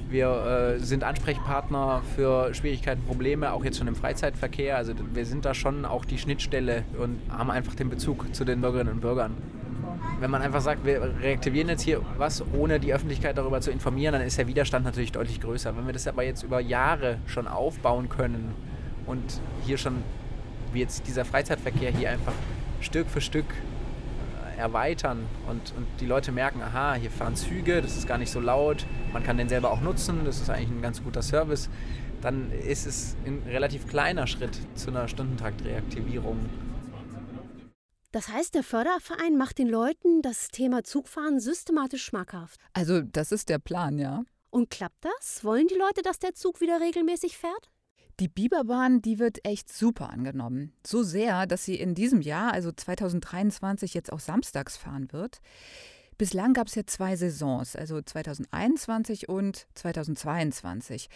wir 0.07 0.77
äh, 0.77 0.79
sind 0.79 1.03
Ansprechpartner 1.03 2.01
für 2.15 2.53
Schwierigkeiten, 2.53 3.03
Probleme, 3.03 3.51
auch 3.51 3.65
jetzt 3.65 3.77
schon 3.77 3.89
im 3.89 3.95
Freizeitverkehr. 3.95 4.77
Also 4.77 4.93
wir 5.13 5.25
sind 5.25 5.43
da 5.43 5.53
schon 5.53 5.83
auch 5.83 6.05
die 6.05 6.17
Schnittstelle 6.17 6.85
und 6.97 7.19
haben 7.29 7.51
einfach 7.51 7.75
den 7.75 7.89
Bezug 7.89 8.33
zu 8.33 8.45
den 8.45 8.61
Bürgerinnen 8.61 8.93
und 8.93 9.01
Bürgern. 9.01 9.35
Wenn 10.21 10.31
man 10.31 10.41
einfach 10.41 10.61
sagt, 10.61 10.85
wir 10.85 11.01
reaktivieren 11.21 11.67
jetzt 11.67 11.81
hier 11.81 12.01
was, 12.17 12.41
ohne 12.53 12.79
die 12.79 12.93
Öffentlichkeit 12.93 13.37
darüber 13.37 13.59
zu 13.59 13.69
informieren, 13.69 14.13
dann 14.13 14.21
ist 14.21 14.37
der 14.37 14.47
Widerstand 14.47 14.85
natürlich 14.85 15.11
deutlich 15.11 15.41
größer. 15.41 15.75
Wenn 15.75 15.85
wir 15.85 15.93
das 15.93 16.07
aber 16.07 16.23
jetzt 16.23 16.43
über 16.43 16.61
Jahre 16.61 17.17
schon 17.25 17.49
aufbauen 17.49 18.07
können 18.07 18.55
und 19.05 19.41
hier 19.65 19.77
schon 19.77 20.03
wie 20.73 20.79
jetzt 20.79 21.07
dieser 21.07 21.25
Freizeitverkehr 21.25 21.91
hier 21.91 22.09
einfach 22.09 22.33
Stück 22.81 23.09
für 23.09 23.21
Stück 23.21 23.45
äh, 24.55 24.59
erweitern 24.59 25.25
und, 25.49 25.73
und 25.77 25.87
die 25.99 26.05
Leute 26.05 26.31
merken, 26.31 26.61
aha, 26.61 26.95
hier 26.95 27.11
fahren 27.11 27.35
Züge, 27.35 27.81
das 27.81 27.97
ist 27.97 28.07
gar 28.07 28.17
nicht 28.17 28.31
so 28.31 28.39
laut, 28.39 28.85
man 29.11 29.23
kann 29.23 29.37
den 29.37 29.49
selber 29.49 29.71
auch 29.71 29.81
nutzen, 29.81 30.25
das 30.25 30.41
ist 30.41 30.49
eigentlich 30.49 30.69
ein 30.69 30.81
ganz 30.81 31.03
guter 31.03 31.21
Service, 31.21 31.69
dann 32.21 32.51
ist 32.51 32.85
es 32.85 33.15
ein 33.25 33.43
relativ 33.47 33.87
kleiner 33.87 34.27
Schritt 34.27 34.57
zu 34.75 34.89
einer 34.89 35.07
Stundentaktreaktivierung. 35.07 36.39
Das 38.11 38.27
heißt, 38.27 38.53
der 38.53 38.63
Förderverein 38.63 39.37
macht 39.37 39.57
den 39.57 39.67
Leuten 39.67 40.21
das 40.21 40.49
Thema 40.49 40.83
Zugfahren 40.83 41.39
systematisch 41.39 42.05
schmackhaft. 42.05 42.59
Also, 42.73 43.01
das 43.01 43.31
ist 43.31 43.49
der 43.49 43.57
Plan, 43.57 43.97
ja. 43.97 44.23
Und 44.51 44.69
klappt 44.69 45.03
das? 45.03 45.43
Wollen 45.43 45.65
die 45.67 45.73
Leute, 45.73 46.03
dass 46.03 46.19
der 46.19 46.35
Zug 46.35 46.61
wieder 46.61 46.79
regelmäßig 46.79 47.39
fährt? 47.39 47.71
Die 48.19 48.27
Biberbahn, 48.27 49.01
die 49.01 49.17
wird 49.17 49.45
echt 49.45 49.73
super 49.73 50.09
angenommen. 50.09 50.73
So 50.85 51.01
sehr, 51.01 51.47
dass 51.47 51.65
sie 51.65 51.75
in 51.75 51.95
diesem 51.95 52.21
Jahr, 52.21 52.53
also 52.53 52.71
2023, 52.71 53.93
jetzt 53.93 54.13
auch 54.13 54.19
samstags 54.19 54.77
fahren 54.77 55.11
wird. 55.11 55.41
Bislang 56.17 56.53
gab 56.53 56.67
es 56.67 56.75
ja 56.75 56.85
zwei 56.85 57.15
Saisons, 57.15 57.75
also 57.75 58.01
2021 58.01 59.29
und 59.29 59.67
2022. 59.73 61.09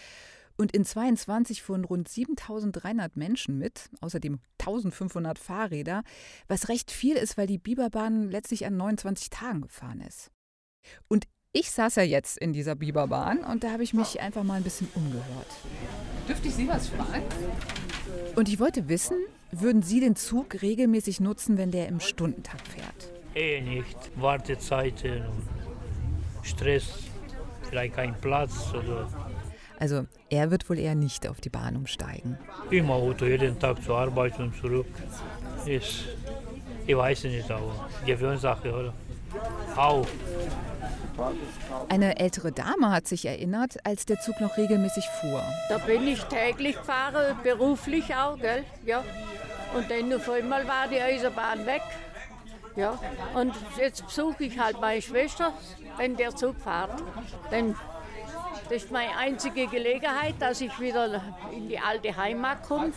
Und 0.57 0.71
in 0.71 0.85
22 0.85 1.61
fuhren 1.61 1.85
rund 1.85 2.09
7300 2.09 3.15
Menschen 3.15 3.59
mit, 3.59 3.91
außerdem 4.01 4.39
1500 4.59 5.37
Fahrräder, 5.37 6.03
was 6.47 6.67
recht 6.67 6.89
viel 6.89 7.15
ist, 7.15 7.37
weil 7.37 7.45
die 7.45 7.59
Biberbahn 7.59 8.31
letztlich 8.31 8.65
an 8.65 8.75
29 8.75 9.29
Tagen 9.29 9.61
gefahren 9.61 10.01
ist. 10.01 10.31
Und 11.07 11.27
ich 11.59 11.71
saß 11.71 11.95
ja 11.95 12.03
jetzt 12.03 12.37
in 12.37 12.53
dieser 12.53 12.75
Biberbahn 12.75 13.39
und 13.39 13.63
da 13.63 13.71
habe 13.71 13.81
ich 13.81 13.93
mich 13.93 14.21
einfach 14.21 14.43
mal 14.43 14.55
ein 14.55 14.63
bisschen 14.63 14.87
umgehört. 14.93 15.47
Dürfte 16.27 16.49
ich 16.49 16.55
Sie 16.55 16.67
was 16.67 16.89
fragen? 16.89 17.23
Und 18.35 18.47
ich 18.47 18.59
wollte 18.59 18.87
wissen, 18.89 19.17
würden 19.51 19.81
Sie 19.81 19.99
den 19.99 20.15
Zug 20.15 20.61
regelmäßig 20.61 21.19
nutzen, 21.19 21.57
wenn 21.57 21.71
der 21.71 21.87
im 21.87 21.99
Stundentakt 21.99 22.67
fährt? 22.67 23.11
Eh 23.33 23.61
nicht. 23.61 23.97
Wartezeiten, 24.15 25.23
Stress, 26.43 26.85
vielleicht 27.69 27.95
kein 27.95 28.13
Platz 28.21 28.71
oder. 28.73 29.07
Also 29.79 30.05
er 30.29 30.51
wird 30.51 30.69
wohl 30.69 30.77
eher 30.77 30.95
nicht 30.95 31.27
auf 31.27 31.41
die 31.41 31.49
Bahn 31.49 31.75
umsteigen. 31.75 32.37
Immer 32.69 32.95
Auto, 32.95 33.25
jeden 33.25 33.57
Tag 33.59 33.83
zur 33.83 33.97
Arbeit 33.97 34.37
und 34.39 34.55
zurück. 34.55 34.87
Ist, 35.65 36.05
ich 36.85 36.95
weiß 36.95 37.23
nicht, 37.23 37.49
aber 37.49 37.89
Gewöhnsache, 38.05 38.71
oder? 38.71 38.93
Auch. 39.75 40.07
Eine 41.89 42.19
ältere 42.19 42.51
Dame 42.51 42.91
hat 42.91 43.07
sich 43.07 43.25
erinnert, 43.25 43.77
als 43.85 44.05
der 44.05 44.19
Zug 44.19 44.39
noch 44.39 44.57
regelmäßig 44.57 45.05
fuhr. 45.21 45.43
Da 45.69 45.77
bin 45.79 46.07
ich 46.07 46.23
täglich 46.23 46.77
gefahren, 46.77 47.37
beruflich 47.43 48.15
auch, 48.15 48.37
gell? 48.37 48.63
Ja. 48.85 49.03
Und 49.73 49.89
dann 49.91 50.13
auf 50.13 50.29
einmal 50.29 50.67
war 50.67 50.87
die 50.87 51.01
Eisenbahn 51.01 51.65
weg. 51.65 51.81
Ja, 52.75 52.99
und 53.33 53.55
jetzt 53.77 54.05
besuche 54.05 54.43
ich 54.43 54.59
halt 54.59 54.79
meine 54.79 55.01
Schwester, 55.01 55.51
wenn 55.97 56.15
der 56.15 56.35
Zug 56.35 56.55
fährt. 56.59 56.91
Denn 57.49 57.75
das 58.69 58.83
ist 58.83 58.91
meine 58.91 59.17
einzige 59.17 59.65
Gelegenheit, 59.67 60.35
dass 60.39 60.61
ich 60.61 60.79
wieder 60.79 61.21
in 61.51 61.67
die 61.69 61.79
alte 61.79 62.15
Heimat 62.15 62.61
komme. 62.67 62.91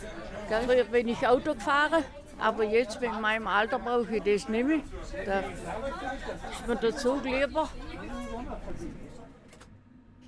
Früher 0.65 0.83
bin 0.83 1.07
ich 1.07 1.27
Auto 1.27 1.55
gefahren, 1.55 2.03
aber 2.39 2.63
jetzt 2.63 3.01
mit 3.01 3.19
meinem 3.19 3.47
Alter 3.47 3.79
brauche 3.79 4.17
ich 4.17 4.23
das 4.23 4.49
nicht 4.49 4.67
mehr. 4.67 4.81
Da 5.25 5.39
ist 5.39 6.67
mir 6.67 6.75
der 6.75 6.95
Zug 6.95 7.23
lieber. 7.23 7.67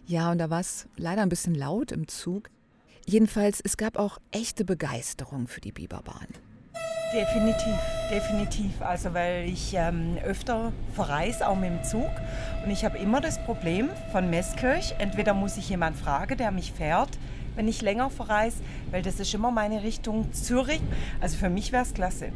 Ja, 0.05 0.31
und 0.31 0.37
da 0.37 0.49
war 0.49 0.59
es 0.59 0.87
leider 0.97 1.21
ein 1.21 1.29
bisschen 1.29 1.55
laut 1.55 1.91
im 1.91 2.07
Zug. 2.07 2.49
Jedenfalls, 3.05 3.61
es 3.61 3.77
gab 3.77 3.97
auch 3.97 4.17
echte 4.31 4.65
Begeisterung 4.65 5.47
für 5.47 5.61
die 5.61 5.71
Biberbahn. 5.71 6.27
Definitiv, 7.13 7.77
definitiv. 8.09 8.81
Also 8.81 9.13
weil 9.13 9.47
ich 9.47 9.73
ähm, 9.75 10.17
öfter 10.23 10.73
verreise, 10.93 11.47
auch 11.47 11.55
mit 11.55 11.69
dem 11.69 11.83
Zug. 11.83 12.09
Und 12.63 12.71
ich 12.71 12.83
habe 12.83 12.97
immer 12.97 13.21
das 13.21 13.43
Problem 13.45 13.89
von 14.11 14.29
Meßkirch, 14.29 14.95
entweder 14.97 15.33
muss 15.33 15.57
ich 15.57 15.69
jemand 15.69 15.95
fragen, 15.95 16.37
der 16.37 16.51
mich 16.51 16.73
fährt, 16.73 17.11
wenn 17.55 17.67
ich 17.67 17.83
länger 17.83 18.09
verreise, 18.09 18.63
weil 18.89 19.03
das 19.03 19.19
ist 19.19 19.33
immer 19.33 19.51
meine 19.51 19.83
Richtung 19.83 20.33
Zürich. 20.33 20.81
Also 21.21 21.37
für 21.37 21.49
mich 21.49 21.71
wäre 21.71 21.83
es 21.83 21.93
klasse. 21.93 22.33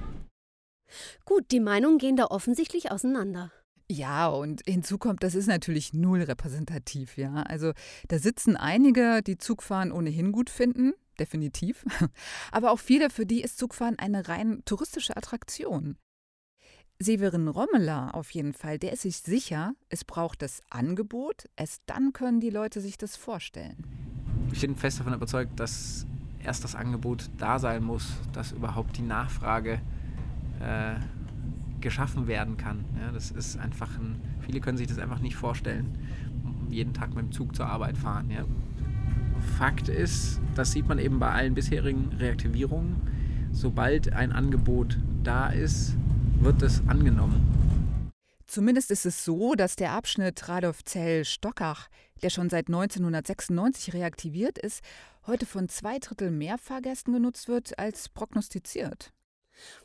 Gut, 1.25 1.51
die 1.51 1.59
Meinungen 1.59 1.97
gehen 1.97 2.15
da 2.15 2.25
offensichtlich 2.25 2.91
auseinander. 2.91 3.51
Ja, 3.89 4.27
und 4.27 4.61
hinzu 4.67 4.97
kommt, 4.97 5.23
das 5.23 5.33
ist 5.33 5.47
natürlich 5.47 5.93
null 5.93 6.21
repräsentativ, 6.21 7.17
ja. 7.17 7.43
Also 7.43 7.71
da 8.09 8.19
sitzen 8.19 8.57
einige, 8.57 9.21
die 9.23 9.37
Zugfahren 9.37 9.93
ohnehin 9.93 10.33
gut 10.33 10.49
finden, 10.49 10.93
definitiv. 11.19 11.85
Aber 12.51 12.71
auch 12.71 12.79
viele, 12.79 13.09
für 13.09 13.25
die 13.25 13.41
ist 13.41 13.57
Zugfahren 13.57 13.97
eine 13.97 14.27
rein 14.27 14.61
touristische 14.65 15.15
Attraktion. 15.15 15.97
Severin 16.99 17.47
Rommeler 17.47 18.15
auf 18.15 18.31
jeden 18.31 18.53
Fall, 18.53 18.79
der 18.79 18.91
ist 18.91 19.03
sich 19.03 19.19
sicher, 19.19 19.73
es 19.87 20.03
braucht 20.03 20.41
das 20.41 20.61
Angebot, 20.69 21.47
erst 21.55 21.83
dann 21.85 22.11
können 22.11 22.39
die 22.39 22.49
Leute 22.49 22.81
sich 22.81 22.97
das 22.97 23.15
vorstellen. 23.15 23.85
Ich 24.51 24.61
bin 24.61 24.75
fest 24.75 24.99
davon 24.99 25.13
überzeugt, 25.13 25.59
dass 25.59 26.07
erst 26.43 26.63
das 26.63 26.75
Angebot 26.75 27.29
da 27.37 27.59
sein 27.59 27.83
muss, 27.83 28.07
dass 28.33 28.51
überhaupt 28.51 28.97
die 28.97 29.03
Nachfrage 29.03 29.79
äh, 30.59 30.95
geschaffen 31.81 32.27
werden 32.27 32.57
kann. 32.57 32.85
Ja, 32.99 33.11
das 33.11 33.31
ist 33.31 33.57
einfach 33.57 33.97
ein, 33.97 34.19
viele 34.41 34.59
können 34.59 34.77
sich 34.77 34.87
das 34.87 34.99
einfach 34.99 35.19
nicht 35.19 35.35
vorstellen, 35.35 35.97
jeden 36.69 36.93
Tag 36.93 37.15
mit 37.15 37.25
dem 37.25 37.31
Zug 37.31 37.55
zur 37.55 37.67
Arbeit 37.67 37.97
fahren. 37.97 38.29
Ja. 38.29 38.45
Fakt 39.57 39.87
ist, 39.87 40.39
das 40.55 40.71
sieht 40.71 40.87
man 40.87 40.99
eben 40.99 41.19
bei 41.19 41.31
allen 41.31 41.53
bisherigen 41.53 42.09
Reaktivierungen, 42.17 43.01
sobald 43.51 44.13
ein 44.13 44.31
Angebot 44.31 44.97
da 45.23 45.49
ist, 45.49 45.95
wird 46.39 46.61
es 46.61 46.81
angenommen. 46.87 47.57
Zumindest 48.45 48.91
ist 48.91 49.05
es 49.05 49.25
so, 49.25 49.55
dass 49.55 49.75
der 49.75 49.91
Abschnitt 49.91 50.47
Radolf-Zell-Stockach, 50.47 51.89
der 52.21 52.29
schon 52.29 52.49
seit 52.49 52.67
1996 52.67 53.93
reaktiviert 53.93 54.57
ist, 54.57 54.81
heute 55.25 55.45
von 55.45 55.67
zwei 55.67 55.99
Drittel 55.99 56.31
mehr 56.31 56.57
Fahrgästen 56.57 57.13
genutzt 57.13 57.49
wird 57.49 57.77
als 57.77 58.07
prognostiziert. 58.07 59.11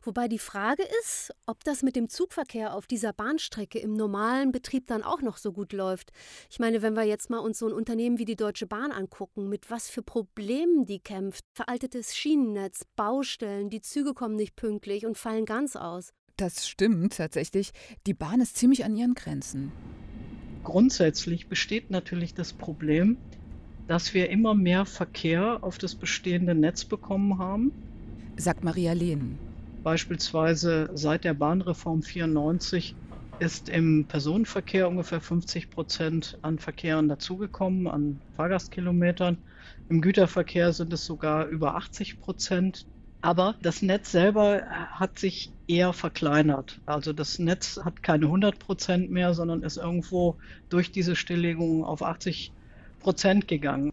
Wobei 0.03 0.29
die 0.29 0.39
Frage 0.39 0.83
ist, 1.01 1.33
ob 1.47 1.65
das 1.65 1.83
mit 1.83 1.97
dem 1.97 2.09
Zugverkehr 2.09 2.75
auf 2.75 2.87
dieser 2.87 3.13
Bahnstrecke 3.13 3.79
im 3.79 3.95
normalen 3.95 4.53
Betrieb 4.53 4.87
dann 4.87 5.03
auch 5.03 5.23
noch 5.23 5.37
so 5.37 5.53
gut 5.53 5.73
läuft. 5.73 6.13
Ich 6.51 6.59
meine, 6.59 6.83
wenn 6.83 6.95
wir 6.95 7.05
jetzt 7.05 7.31
mal 7.31 7.39
uns 7.39 7.59
so 7.59 7.67
ein 7.67 7.73
Unternehmen 7.73 8.19
wie 8.19 8.25
die 8.25 8.37
Deutsche 8.37 8.67
Bahn 8.67 8.93
angucken, 8.93 9.49
mit 9.49 9.71
was 9.71 9.89
für 9.89 10.03
Problemen 10.03 10.87
die 10.87 11.01
kämpft. 11.01 11.45
Veraltetes 11.55 12.17
Schienennetz, 12.17 12.85
Baustellen, 12.97 13.71
die 13.71 13.81
Züge 13.81 14.15
kommen 14.15 14.37
nicht 14.37 14.57
pünktlich 14.57 15.07
und 15.07 15.19
fallen 15.19 15.47
ganz 15.47 15.77
aus. 15.77 16.13
Das 16.37 16.67
stimmt 16.67 17.17
tatsächlich. 17.17 17.73
Die 18.07 18.15
Bahn 18.15 18.41
ist 18.41 18.57
ziemlich 18.57 18.85
an 18.85 18.97
ihren 18.97 19.15
Grenzen. 19.15 19.73
Grundsätzlich 20.65 21.49
besteht 21.49 21.91
natürlich 21.91 22.35
das 22.35 22.53
Problem, 22.53 23.17
dass 23.89 24.15
wir 24.15 24.31
immer 24.31 24.55
mehr 24.55 24.87
Verkehr 24.87 25.63
auf 25.63 25.79
das 25.79 25.95
bestehende 25.95 26.55
Netz 26.55 26.85
bekommen 26.85 27.39
haben. 27.39 27.73
Sagt 28.37 28.65
Maria 28.65 28.93
Lehn. 28.93 29.39
Beispielsweise 29.83 30.91
seit 30.95 31.25
der 31.25 31.35
Bahnreform 31.35 32.03
94 32.03 32.97
ist 33.39 33.69
im 33.69 34.07
Personenverkehr 34.07 34.89
ungefähr 34.89 35.21
50 35.21 35.71
Prozent 35.71 36.39
an 36.43 36.59
Verkehren 36.59 37.09
dazugekommen, 37.09 37.89
an 37.89 38.23
Fahrgastkilometern. 38.33 39.45
Im 39.89 40.01
Güterverkehr 40.01 40.73
sind 40.73 40.93
es 40.93 41.05
sogar 41.05 41.47
über 41.47 41.75
80 41.75 42.21
Prozent. 42.21 42.87
Aber 43.21 43.57
das 43.63 43.83
Netz 43.83 44.11
selber 44.11 44.63
hat 44.67 45.19
sich 45.19 45.55
eher 45.67 45.93
verkleinert. 45.93 46.81
Also 46.87 47.13
das 47.13 47.39
Netz 47.39 47.79
hat 47.85 48.03
keine 48.03 48.27
100 48.27 48.59
Prozent 48.59 49.11
mehr, 49.11 49.35
sondern 49.35 49.63
ist 49.63 49.77
irgendwo 49.77 50.39
durch 50.69 50.93
diese 50.93 51.17
Stilllegung 51.17 51.85
auf 51.85 52.03
80 52.03 52.53
Prozent 52.99 53.49
gegangen. 53.49 53.91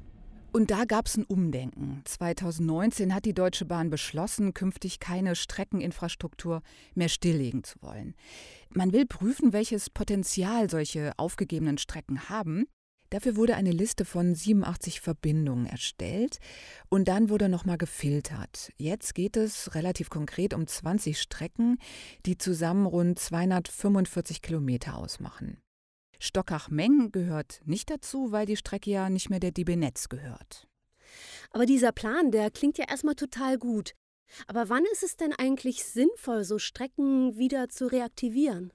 Und 0.52 0.72
da 0.72 0.86
gab 0.86 1.06
es 1.06 1.16
ein 1.16 1.26
Umdenken. 1.26 2.02
2019 2.06 3.14
hat 3.14 3.26
die 3.26 3.36
Deutsche 3.36 3.66
Bahn 3.66 3.92
beschlossen, 3.92 4.56
künftig 4.56 5.00
keine 5.00 5.36
Streckeninfrastruktur 5.36 6.64
mehr 6.96 7.10
stilllegen 7.10 7.64
zu 7.64 7.80
wollen. 7.82 8.16
Man 8.70 8.92
will 8.92 9.06
prüfen, 9.06 9.54
welches 9.54 9.92
Potenzial 9.92 10.70
solche 10.70 11.14
aufgegebenen 11.18 11.78
Strecken 11.78 12.30
haben. 12.30 12.66
Dafür 13.12 13.36
wurde 13.36 13.56
eine 13.56 13.72
Liste 13.72 14.06
von 14.06 14.34
87 14.34 15.02
Verbindungen 15.02 15.66
erstellt 15.66 16.40
und 16.90 17.08
dann 17.08 17.30
wurde 17.30 17.50
nochmal 17.50 17.78
gefiltert. 17.78 18.72
Jetzt 18.78 19.16
geht 19.16 19.38
es 19.38 19.74
relativ 19.76 20.10
konkret 20.10 20.54
um 20.54 20.66
20 20.66 21.20
Strecken, 21.20 21.78
die 22.26 22.38
zusammen 22.38 22.86
rund 22.86 23.18
245 23.20 24.42
Kilometer 24.42 24.96
ausmachen. 24.96 25.58
Stockach-Meng 26.20 27.12
gehört 27.12 27.62
nicht 27.66 27.90
dazu, 27.90 28.32
weil 28.32 28.46
die 28.46 28.58
Strecke 28.58 28.92
ja 28.92 29.10
nicht 29.10 29.30
mehr 29.30 29.40
der 29.40 29.52
DB 29.52 29.76
Netz 29.76 30.10
gehört. 30.10 30.68
Aber 31.52 31.66
dieser 31.66 31.92
Plan, 31.92 32.32
der 32.32 32.52
klingt 32.52 32.78
ja 32.78 32.86
erstmal 32.88 33.16
total 33.16 33.58
gut. 33.58 33.96
Aber 34.48 34.70
wann 34.70 34.84
ist 34.92 35.02
es 35.02 35.18
denn 35.18 35.34
eigentlich 35.34 35.84
sinnvoll, 35.86 36.44
so 36.44 36.60
Strecken 36.60 37.38
wieder 37.38 37.70
zu 37.70 37.88
reaktivieren? 37.88 38.72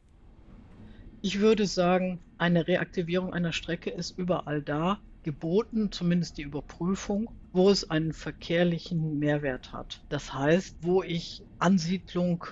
Ich 1.22 1.40
würde 1.40 1.66
sagen, 1.66 2.18
eine 2.38 2.66
Reaktivierung 2.66 3.32
einer 3.32 3.52
Strecke 3.52 3.90
ist 3.90 4.18
überall 4.18 4.60
da, 4.60 5.00
geboten, 5.22 5.90
zumindest 5.90 6.38
die 6.38 6.42
Überprüfung, 6.42 7.30
wo 7.52 7.70
es 7.70 7.88
einen 7.88 8.12
verkehrlichen 8.12 9.18
Mehrwert 9.18 9.72
hat. 9.72 10.02
Das 10.08 10.34
heißt, 10.34 10.76
wo 10.82 11.02
ich 11.02 11.42
Ansiedlung 11.58 12.44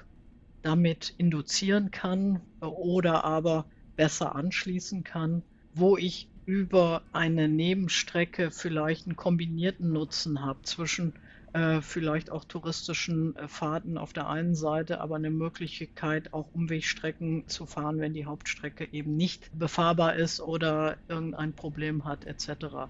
damit 0.62 1.14
induzieren 1.18 1.90
kann 1.90 2.40
oder 2.60 3.24
aber 3.24 3.66
besser 4.02 4.34
anschließen 4.34 5.04
kann, 5.04 5.42
wo 5.74 5.96
ich 5.96 6.26
über 6.44 7.02
eine 7.12 7.48
Nebenstrecke 7.48 8.50
vielleicht 8.50 9.06
einen 9.06 9.14
kombinierten 9.14 9.92
Nutzen 9.92 10.44
habe 10.44 10.60
zwischen 10.62 11.12
äh, 11.52 11.80
vielleicht 11.80 12.30
auch 12.30 12.44
touristischen 12.44 13.36
äh, 13.36 13.46
Fahrten 13.46 13.96
auf 13.98 14.12
der 14.12 14.28
einen 14.28 14.56
Seite, 14.56 15.00
aber 15.00 15.14
eine 15.14 15.30
Möglichkeit 15.30 16.32
auch 16.32 16.48
Umwegstrecken 16.52 17.46
zu 17.46 17.64
fahren, 17.64 18.00
wenn 18.00 18.12
die 18.12 18.26
Hauptstrecke 18.26 18.88
eben 18.90 19.16
nicht 19.16 19.56
befahrbar 19.56 20.16
ist 20.16 20.40
oder 20.40 20.96
irgendein 21.06 21.52
Problem 21.52 22.04
hat 22.04 22.24
etc. 22.24 22.88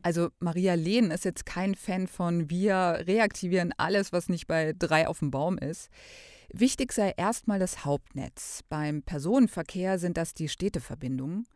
Also 0.00 0.30
Maria 0.40 0.72
Lehn 0.72 1.10
ist 1.10 1.26
jetzt 1.26 1.44
kein 1.44 1.74
Fan 1.74 2.06
von 2.06 2.48
wir 2.48 3.04
reaktivieren 3.06 3.74
alles, 3.76 4.10
was 4.10 4.30
nicht 4.30 4.46
bei 4.46 4.72
drei 4.78 5.06
auf 5.06 5.18
dem 5.18 5.30
Baum 5.30 5.58
ist. 5.58 5.90
Wichtig 6.50 6.92
sei 6.92 7.12
erstmal 7.16 7.58
das 7.58 7.84
Hauptnetz. 7.84 8.62
Beim 8.70 9.02
Personenverkehr 9.02 9.98
sind 9.98 10.16
das 10.16 10.32
die 10.32 10.48
Städteverbindungen. 10.48 11.46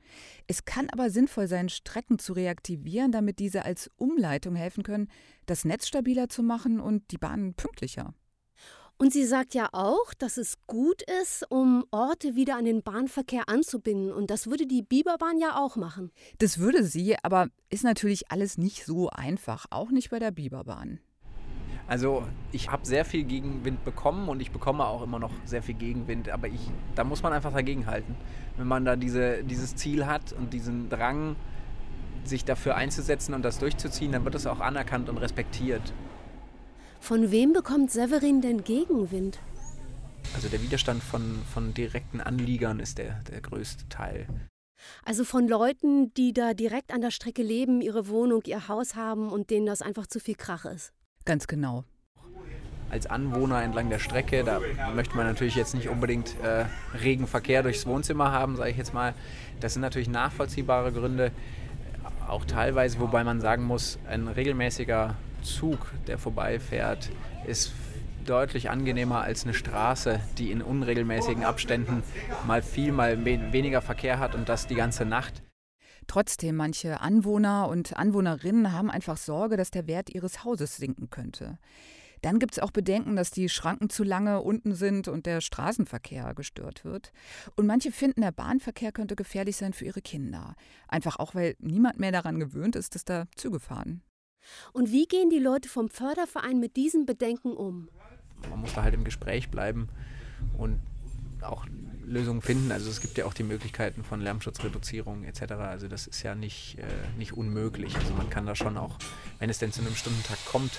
Es 0.46 0.66
kann 0.66 0.90
aber 0.90 1.08
sinnvoll 1.08 1.48
sein, 1.48 1.70
Strecken 1.70 2.18
zu 2.18 2.34
reaktivieren, 2.34 3.10
damit 3.10 3.38
diese 3.38 3.64
als 3.64 3.90
Umleitung 3.96 4.54
helfen 4.54 4.82
können, 4.82 5.08
das 5.46 5.64
Netz 5.64 5.88
stabiler 5.88 6.28
zu 6.28 6.42
machen 6.42 6.78
und 6.78 7.10
die 7.10 7.18
Bahnen 7.18 7.54
pünktlicher. 7.54 8.12
Und 8.98 9.12
sie 9.12 9.24
sagt 9.24 9.54
ja 9.54 9.68
auch, 9.72 10.14
dass 10.14 10.36
es 10.36 10.58
gut 10.66 11.02
ist, 11.20 11.44
um 11.50 11.84
Orte 11.90 12.36
wieder 12.36 12.56
an 12.56 12.66
den 12.66 12.82
Bahnverkehr 12.82 13.48
anzubinden. 13.48 14.12
Und 14.12 14.30
das 14.30 14.46
würde 14.46 14.66
die 14.66 14.82
Biberbahn 14.82 15.38
ja 15.38 15.56
auch 15.58 15.76
machen. 15.76 16.12
Das 16.38 16.58
würde 16.58 16.84
sie, 16.84 17.16
aber 17.22 17.48
ist 17.70 17.82
natürlich 17.82 18.30
alles 18.30 18.58
nicht 18.58 18.84
so 18.84 19.08
einfach, 19.08 19.66
auch 19.70 19.90
nicht 19.90 20.10
bei 20.10 20.18
der 20.18 20.30
Biberbahn. 20.30 21.00
Also 21.92 22.26
ich 22.52 22.70
habe 22.70 22.86
sehr 22.86 23.04
viel 23.04 23.24
Gegenwind 23.24 23.84
bekommen 23.84 24.30
und 24.30 24.40
ich 24.40 24.50
bekomme 24.50 24.86
auch 24.86 25.02
immer 25.02 25.18
noch 25.18 25.30
sehr 25.44 25.62
viel 25.62 25.74
Gegenwind, 25.74 26.30
aber 26.30 26.48
ich, 26.48 26.70
da 26.94 27.04
muss 27.04 27.22
man 27.22 27.34
einfach 27.34 27.52
dagegen 27.52 27.86
halten. 27.86 28.16
Wenn 28.56 28.66
man 28.66 28.86
da 28.86 28.96
diese, 28.96 29.44
dieses 29.44 29.76
Ziel 29.76 30.06
hat 30.06 30.32
und 30.32 30.54
diesen 30.54 30.88
Drang, 30.88 31.36
sich 32.24 32.46
dafür 32.46 32.76
einzusetzen 32.76 33.34
und 33.34 33.42
das 33.42 33.58
durchzuziehen, 33.58 34.10
dann 34.10 34.24
wird 34.24 34.34
es 34.34 34.46
auch 34.46 34.60
anerkannt 34.60 35.10
und 35.10 35.18
respektiert. 35.18 35.82
Von 36.98 37.30
wem 37.30 37.52
bekommt 37.52 37.90
Severin 37.90 38.40
denn 38.40 38.64
Gegenwind? 38.64 39.40
Also 40.34 40.48
der 40.48 40.62
Widerstand 40.62 41.02
von, 41.02 41.42
von 41.52 41.74
direkten 41.74 42.22
Anliegern 42.22 42.80
ist 42.80 42.96
der, 42.96 43.20
der 43.30 43.42
größte 43.42 43.86
Teil. 43.90 44.26
Also 45.04 45.24
von 45.24 45.46
Leuten, 45.46 46.14
die 46.14 46.32
da 46.32 46.54
direkt 46.54 46.90
an 46.90 47.02
der 47.02 47.10
Strecke 47.10 47.42
leben, 47.42 47.82
ihre 47.82 48.08
Wohnung, 48.08 48.40
ihr 48.46 48.66
Haus 48.68 48.94
haben 48.94 49.28
und 49.28 49.50
denen 49.50 49.66
das 49.66 49.82
einfach 49.82 50.06
zu 50.06 50.20
viel 50.20 50.36
Krach 50.36 50.64
ist. 50.64 50.94
Ganz 51.24 51.46
genau. 51.46 51.84
als 52.90 53.06
Anwohner 53.06 53.62
entlang 53.62 53.88
der 53.88 53.98
Strecke. 53.98 54.44
Da 54.44 54.60
möchte 54.94 55.16
man 55.16 55.26
natürlich 55.26 55.54
jetzt 55.54 55.74
nicht 55.74 55.88
unbedingt 55.88 56.36
äh, 56.42 56.66
regen 57.02 57.26
Verkehr 57.26 57.62
durchs 57.62 57.86
Wohnzimmer 57.86 58.32
haben, 58.32 58.56
sage 58.56 58.70
ich 58.70 58.76
jetzt 58.76 58.92
mal. 58.92 59.14
Das 59.60 59.72
sind 59.72 59.82
natürlich 59.82 60.08
nachvollziehbare 60.08 60.92
Gründe, 60.92 61.32
auch 62.28 62.44
teilweise, 62.44 62.98
wobei 63.00 63.24
man 63.24 63.40
sagen 63.40 63.64
muss, 63.64 63.98
ein 64.08 64.28
regelmäßiger 64.28 65.14
Zug, 65.42 65.90
der 66.06 66.18
vorbeifährt, 66.18 67.10
ist 67.46 67.72
deutlich 68.26 68.70
angenehmer 68.70 69.22
als 69.22 69.44
eine 69.44 69.54
Straße, 69.54 70.20
die 70.38 70.50
in 70.50 70.62
unregelmäßigen 70.62 71.44
Abständen 71.44 72.02
mal 72.46 72.62
viel, 72.62 72.92
mal 72.92 73.24
weniger 73.24 73.82
Verkehr 73.82 74.18
hat 74.18 74.34
und 74.34 74.48
das 74.48 74.66
die 74.66 74.74
ganze 74.74 75.04
Nacht. 75.04 75.42
Trotzdem, 76.12 76.56
manche 76.56 77.00
Anwohner 77.00 77.68
und 77.68 77.96
Anwohnerinnen 77.96 78.70
haben 78.70 78.90
einfach 78.90 79.16
Sorge, 79.16 79.56
dass 79.56 79.70
der 79.70 79.86
Wert 79.86 80.10
ihres 80.10 80.44
Hauses 80.44 80.76
sinken 80.76 81.08
könnte. 81.08 81.56
Dann 82.20 82.38
gibt 82.38 82.52
es 82.52 82.58
auch 82.58 82.70
Bedenken, 82.70 83.16
dass 83.16 83.30
die 83.30 83.48
Schranken 83.48 83.88
zu 83.88 84.04
lange 84.04 84.42
unten 84.42 84.74
sind 84.74 85.08
und 85.08 85.24
der 85.24 85.40
Straßenverkehr 85.40 86.34
gestört 86.34 86.84
wird. 86.84 87.12
Und 87.56 87.66
manche 87.66 87.92
finden, 87.92 88.20
der 88.20 88.30
Bahnverkehr 88.30 88.92
könnte 88.92 89.16
gefährlich 89.16 89.56
sein 89.56 89.72
für 89.72 89.86
ihre 89.86 90.02
Kinder. 90.02 90.54
Einfach 90.86 91.18
auch, 91.18 91.34
weil 91.34 91.56
niemand 91.60 91.98
mehr 91.98 92.12
daran 92.12 92.38
gewöhnt 92.38 92.76
ist, 92.76 92.94
dass 92.94 93.06
da 93.06 93.24
Züge 93.34 93.58
fahren. 93.58 94.02
Und 94.74 94.92
wie 94.92 95.06
gehen 95.06 95.30
die 95.30 95.38
Leute 95.38 95.70
vom 95.70 95.88
Förderverein 95.88 96.60
mit 96.60 96.76
diesen 96.76 97.06
Bedenken 97.06 97.54
um? 97.54 97.88
Man 98.50 98.60
muss 98.60 98.74
da 98.74 98.82
halt 98.82 98.92
im 98.92 99.04
Gespräch 99.04 99.48
bleiben 99.48 99.88
und 100.58 100.78
auch 101.40 101.64
Lösungen 102.04 102.42
finden. 102.42 102.72
Also 102.72 102.90
es 102.90 103.00
gibt 103.00 103.18
ja 103.18 103.26
auch 103.26 103.34
die 103.34 103.42
Möglichkeiten 103.42 104.04
von 104.04 104.20
Lärmschutzreduzierung 104.20 105.24
etc. 105.24 105.52
Also 105.52 105.88
das 105.88 106.06
ist 106.06 106.22
ja 106.22 106.34
nicht, 106.34 106.78
äh, 106.78 106.84
nicht 107.16 107.32
unmöglich. 107.32 107.96
Also 107.96 108.14
man 108.14 108.30
kann 108.30 108.46
da 108.46 108.54
schon 108.54 108.76
auch, 108.76 108.98
wenn 109.38 109.50
es 109.50 109.58
denn 109.58 109.72
zu 109.72 109.80
einem 109.80 109.94
Stundentag 109.94 110.38
kommt, 110.46 110.72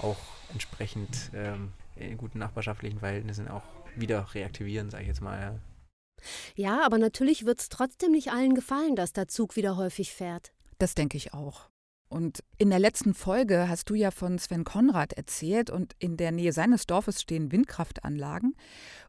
auch 0.00 0.18
entsprechend 0.52 1.30
ähm, 1.34 1.72
in 1.96 2.16
guten 2.16 2.38
nachbarschaftlichen 2.38 2.98
Verhältnissen 2.98 3.48
auch 3.48 3.62
wieder 3.96 4.26
reaktivieren, 4.34 4.90
sage 4.90 5.02
ich 5.02 5.08
jetzt 5.08 5.20
mal. 5.20 5.40
Ja. 5.40 5.54
Ja, 6.54 6.86
aber 6.86 6.98
natürlich 6.98 7.44
wird 7.44 7.60
es 7.60 7.68
trotzdem 7.68 8.12
nicht 8.12 8.30
allen 8.30 8.54
gefallen, 8.54 8.96
dass 8.96 9.12
der 9.12 9.28
Zug 9.28 9.56
wieder 9.56 9.76
häufig 9.76 10.12
fährt. 10.12 10.52
Das 10.78 10.94
denke 10.94 11.16
ich 11.16 11.34
auch. 11.34 11.68
Und 12.08 12.44
in 12.58 12.70
der 12.70 12.78
letzten 12.78 13.12
Folge 13.12 13.68
hast 13.68 13.90
du 13.90 13.94
ja 13.94 14.10
von 14.10 14.38
Sven 14.38 14.64
Konrad 14.64 15.14
erzählt 15.14 15.68
und 15.68 15.94
in 15.98 16.16
der 16.16 16.30
Nähe 16.30 16.52
seines 16.52 16.86
Dorfes 16.86 17.20
stehen 17.20 17.50
Windkraftanlagen 17.50 18.54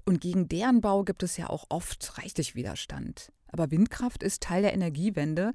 und 0.06 0.22
gegen 0.22 0.48
deren 0.48 0.82
Bau 0.82 1.04
gibt 1.04 1.24
es 1.24 1.38
ja 1.38 1.50
auch 1.50 1.66
oft 1.70 2.18
reichlich 2.18 2.56
Widerstand. 2.56 3.32
Aber 3.48 3.72
Windkraft 3.72 4.22
ist 4.24 4.44
Teil 4.44 4.64
der 4.64 4.74
Energiewende, 4.74 5.54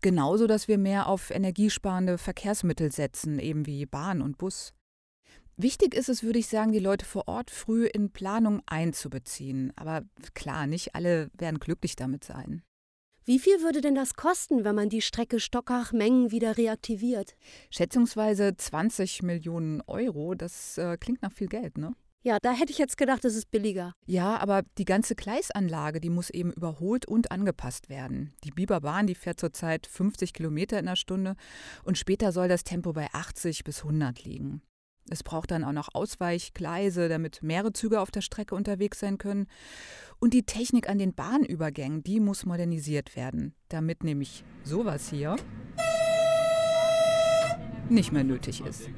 genauso 0.00 0.46
dass 0.46 0.68
wir 0.68 0.78
mehr 0.78 1.06
auf 1.06 1.30
energiesparende 1.30 2.16
Verkehrsmittel 2.16 2.92
setzen, 2.92 3.38
eben 3.38 3.66
wie 3.66 3.86
Bahn 3.86 4.22
und 4.22 4.38
Bus. 4.38 4.72
Wichtig 5.56 5.94
ist 5.94 6.08
es, 6.08 6.22
würde 6.22 6.38
ich 6.38 6.46
sagen, 6.46 6.72
die 6.72 6.78
Leute 6.78 7.04
vor 7.04 7.28
Ort 7.28 7.50
früh 7.50 7.86
in 7.86 8.10
Planung 8.10 8.62
einzubeziehen. 8.66 9.72
Aber 9.76 10.02
klar, 10.32 10.66
nicht 10.66 10.94
alle 10.94 11.30
werden 11.36 11.58
glücklich 11.58 11.96
damit 11.96 12.24
sein. 12.24 12.62
Wie 13.24 13.38
viel 13.38 13.60
würde 13.60 13.82
denn 13.82 13.94
das 13.94 14.14
kosten, 14.14 14.64
wenn 14.64 14.74
man 14.74 14.88
die 14.88 15.02
Strecke 15.02 15.38
Stockach-Mengen 15.38 16.30
wieder 16.30 16.56
reaktiviert? 16.56 17.36
Schätzungsweise 17.70 18.56
20 18.56 19.22
Millionen 19.22 19.82
Euro. 19.82 20.34
Das 20.34 20.78
äh, 20.78 20.96
klingt 20.96 21.20
nach 21.20 21.32
viel 21.32 21.48
Geld, 21.48 21.76
ne? 21.76 21.94
Ja, 22.22 22.38
da 22.42 22.52
hätte 22.52 22.70
ich 22.70 22.78
jetzt 22.78 22.98
gedacht, 22.98 23.24
es 23.24 23.34
ist 23.34 23.50
billiger. 23.50 23.94
Ja, 24.04 24.36
aber 24.36 24.62
die 24.76 24.84
ganze 24.84 25.14
Gleisanlage, 25.14 26.00
die 26.00 26.10
muss 26.10 26.28
eben 26.28 26.52
überholt 26.52 27.06
und 27.06 27.32
angepasst 27.32 27.88
werden. 27.88 28.34
Die 28.44 28.50
Biberbahn, 28.50 29.06
die 29.06 29.14
fährt 29.14 29.40
zurzeit 29.40 29.86
50 29.86 30.34
Kilometer 30.34 30.78
in 30.78 30.84
der 30.84 30.96
Stunde 30.96 31.34
und 31.82 31.96
später 31.96 32.32
soll 32.32 32.48
das 32.48 32.62
Tempo 32.62 32.92
bei 32.92 33.08
80 33.12 33.64
bis 33.64 33.84
100 33.84 34.22
liegen. 34.24 34.60
Es 35.08 35.22
braucht 35.22 35.50
dann 35.50 35.64
auch 35.64 35.72
noch 35.72 35.88
Ausweichgleise, 35.94 37.08
damit 37.08 37.42
mehrere 37.42 37.72
Züge 37.72 38.00
auf 38.00 38.10
der 38.10 38.20
Strecke 38.20 38.54
unterwegs 38.54 39.00
sein 39.00 39.16
können. 39.16 39.46
Und 40.18 40.34
die 40.34 40.44
Technik 40.44 40.90
an 40.90 40.98
den 40.98 41.14
Bahnübergängen, 41.14 42.04
die 42.04 42.20
muss 42.20 42.44
modernisiert 42.44 43.16
werden, 43.16 43.54
damit 43.68 44.04
nämlich 44.04 44.44
sowas 44.62 45.08
hier 45.08 45.36
nicht 47.88 48.12
mehr 48.12 48.24
nötig 48.24 48.60
ist. 48.60 48.90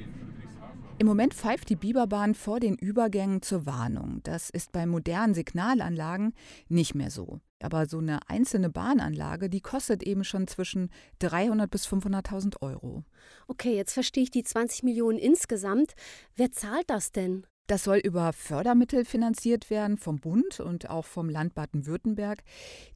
Im 1.03 1.07
Moment 1.07 1.33
pfeift 1.33 1.67
die 1.67 1.75
Biberbahn 1.75 2.33
vor 2.33 2.61
den 2.61 2.77
Übergängen 2.77 3.41
zur 3.41 3.65
Warnung. 3.65 4.21
Das 4.23 4.49
ist 4.49 4.71
bei 4.71 4.85
modernen 4.85 5.33
Signalanlagen 5.33 6.33
nicht 6.69 6.95
mehr 6.95 7.11
so. 7.11 7.41
Aber 7.61 7.87
so 7.87 7.97
eine 7.97 8.29
einzelne 8.29 8.69
Bahnanlage, 8.69 9.49
die 9.49 9.59
kostet 9.59 10.01
eben 10.01 10.23
schon 10.23 10.47
zwischen 10.47 10.89
300 11.19 11.69
bis 11.69 11.85
500.000 11.89 12.61
Euro. 12.61 13.03
Okay, 13.49 13.75
jetzt 13.75 13.91
verstehe 13.91 14.23
ich 14.23 14.31
die 14.31 14.45
20 14.45 14.83
Millionen 14.83 15.17
insgesamt. 15.17 15.93
Wer 16.37 16.53
zahlt 16.53 16.89
das 16.89 17.11
denn? 17.11 17.45
Das 17.67 17.83
soll 17.83 17.97
über 17.97 18.31
Fördermittel 18.31 19.03
finanziert 19.03 19.69
werden 19.69 19.97
vom 19.97 20.21
Bund 20.21 20.61
und 20.61 20.89
auch 20.89 21.05
vom 21.05 21.27
Land 21.27 21.53
Baden-Württemberg. 21.53 22.45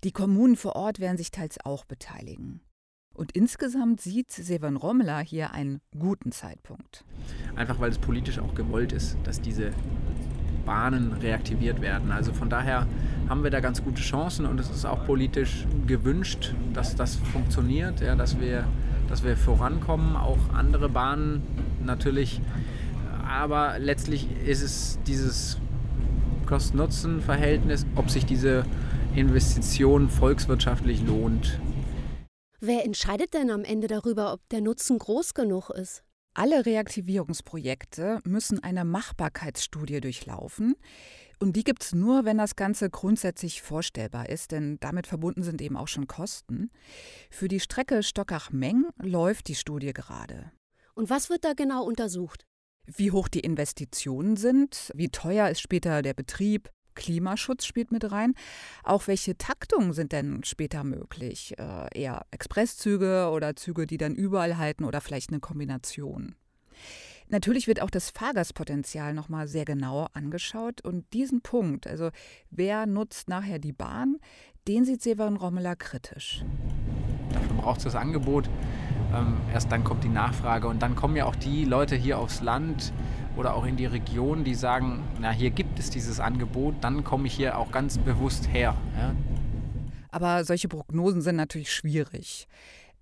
Die 0.05 0.13
Kommunen 0.13 0.55
vor 0.55 0.77
Ort 0.77 1.01
werden 1.01 1.17
sich 1.17 1.31
teils 1.31 1.57
auch 1.65 1.83
beteiligen. 1.83 2.61
Und 3.17 3.31
insgesamt 3.31 3.99
sieht 3.99 4.31
Sevan 4.31 4.75
Rommler 4.77 5.19
hier 5.19 5.51
einen 5.51 5.81
guten 5.97 6.31
Zeitpunkt. 6.31 7.03
Einfach 7.55 7.79
weil 7.79 7.89
es 7.89 7.97
politisch 7.97 8.37
auch 8.37 8.53
gewollt 8.53 8.91
ist, 8.91 9.17
dass 9.23 9.41
diese 9.41 9.71
Bahnen 10.67 11.13
reaktiviert 11.13 11.81
werden. 11.81 12.11
Also 12.11 12.31
von 12.31 12.47
daher 12.47 12.85
haben 13.27 13.43
wir 13.43 13.49
da 13.49 13.59
ganz 13.59 13.83
gute 13.83 14.03
Chancen 14.03 14.45
und 14.45 14.59
es 14.59 14.69
ist 14.69 14.85
auch 14.85 15.03
politisch 15.05 15.65
gewünscht, 15.87 16.53
dass 16.73 16.95
das 16.95 17.15
funktioniert, 17.15 18.01
ja, 18.01 18.15
dass, 18.15 18.39
wir, 18.39 18.65
dass 19.09 19.23
wir 19.23 19.35
vorankommen. 19.35 20.15
Auch 20.15 20.53
andere 20.53 20.87
Bahnen 20.87 21.41
natürlich. 21.83 22.39
Aber 23.27 23.79
letztlich 23.79 24.27
ist 24.45 24.61
es 24.61 24.99
dieses 25.07 25.57
Kosten-Nutzen-Verhältnis, 26.45 27.87
ob 27.95 28.11
sich 28.11 28.27
diese 28.27 28.63
Investition 29.15 30.07
volkswirtschaftlich 30.07 31.01
lohnt. 31.01 31.59
Wer 32.59 32.85
entscheidet 32.85 33.35
denn 33.35 33.51
am 33.51 33.63
Ende 33.63 33.87
darüber, 33.87 34.33
ob 34.33 34.49
der 34.49 34.61
Nutzen 34.61 34.97
groß 34.97 35.35
genug 35.35 35.69
ist? 35.69 36.03
Alle 36.33 36.65
Reaktivierungsprojekte 36.65 38.19
müssen 38.23 38.63
eine 38.63 38.83
Machbarkeitsstudie 38.83 40.01
durchlaufen. 40.01 40.75
Und 41.39 41.55
die 41.55 41.63
gibt 41.63 41.83
es 41.83 41.93
nur, 41.93 42.25
wenn 42.25 42.39
das 42.39 42.55
Ganze 42.55 42.89
grundsätzlich 42.89 43.61
vorstellbar 43.61 44.29
ist, 44.29 44.51
denn 44.51 44.77
damit 44.79 45.05
verbunden 45.05 45.43
sind 45.43 45.61
eben 45.61 45.77
auch 45.77 45.87
schon 45.87 46.07
Kosten. 46.07 46.71
Für 47.29 47.47
die 47.47 47.59
Strecke 47.59 48.01
Stockach-Meng 48.01 48.85
läuft 49.03 49.49
die 49.49 49.55
Studie 49.55 49.93
gerade. 49.93 50.51
Und 50.95 51.11
was 51.11 51.29
wird 51.29 51.45
da 51.45 51.53
genau 51.53 51.83
untersucht? 51.83 52.47
Wie 52.87 53.11
hoch 53.11 53.27
die 53.27 53.41
Investitionen 53.41 54.35
sind, 54.35 54.91
wie 54.95 55.09
teuer 55.09 55.49
ist 55.49 55.61
später 55.61 56.01
der 56.01 56.15
Betrieb, 56.15 56.71
Klimaschutz 56.97 57.65
spielt 57.65 57.91
mit 57.91 58.11
rein. 58.11 58.33
Auch 58.83 59.07
welche 59.07 59.37
Taktungen 59.37 59.93
sind 59.93 60.11
denn 60.11 60.43
später 60.43 60.83
möglich? 60.83 61.53
Äh, 61.57 61.87
eher 61.97 62.25
Expresszüge 62.31 63.29
oder 63.31 63.55
Züge, 63.55 63.87
die 63.87 63.97
dann 63.97 64.15
überall 64.15 64.57
halten 64.57 64.83
oder 64.83 64.99
vielleicht 64.99 65.29
eine 65.29 65.39
Kombination? 65.39 66.35
Natürlich 67.29 67.67
wird 67.67 67.81
auch 67.81 67.89
das 67.89 68.09
Fahrgastpotenzial 68.09 69.13
nochmal 69.13 69.47
sehr 69.47 69.65
genau 69.65 70.07
angeschaut 70.13 70.81
und 70.81 71.05
diesen 71.13 71.41
Punkt, 71.41 71.85
also 71.85 72.09
wer 72.51 72.85
nutzt 72.85 73.27
nachher 73.27 73.59
die 73.59 73.73
Bahn, 73.73 74.17
den 74.67 74.85
sieht 74.85 75.01
Severin 75.01 75.35
Rommeler 75.35 75.75
kritisch. 75.75 76.45
Dafür 77.33 77.57
braucht 77.57 77.79
es 77.79 77.83
das 77.83 77.95
Angebot. 77.95 78.49
Ähm, 79.13 79.37
erst 79.53 79.71
dann 79.71 79.83
kommt 79.83 80.05
die 80.05 80.09
Nachfrage 80.09 80.67
und 80.67 80.81
dann 80.81 80.95
kommen 80.95 81.17
ja 81.17 81.25
auch 81.25 81.35
die 81.35 81.65
Leute 81.65 81.95
hier 81.95 82.17
aufs 82.17 82.41
Land, 82.41 82.93
oder 83.37 83.55
auch 83.55 83.65
in 83.65 83.77
die 83.77 83.85
Region, 83.85 84.43
die 84.43 84.55
sagen, 84.55 85.03
na 85.19 85.31
hier 85.31 85.51
gibt 85.51 85.79
es 85.79 85.89
dieses 85.89 86.19
Angebot, 86.19 86.75
dann 86.81 87.03
komme 87.03 87.27
ich 87.27 87.33
hier 87.33 87.57
auch 87.57 87.71
ganz 87.71 87.97
bewusst 87.97 88.51
her. 88.51 88.75
Ja. 88.97 89.15
Aber 90.09 90.43
solche 90.43 90.67
Prognosen 90.67 91.21
sind 91.21 91.35
natürlich 91.35 91.71
schwierig. 91.71 92.47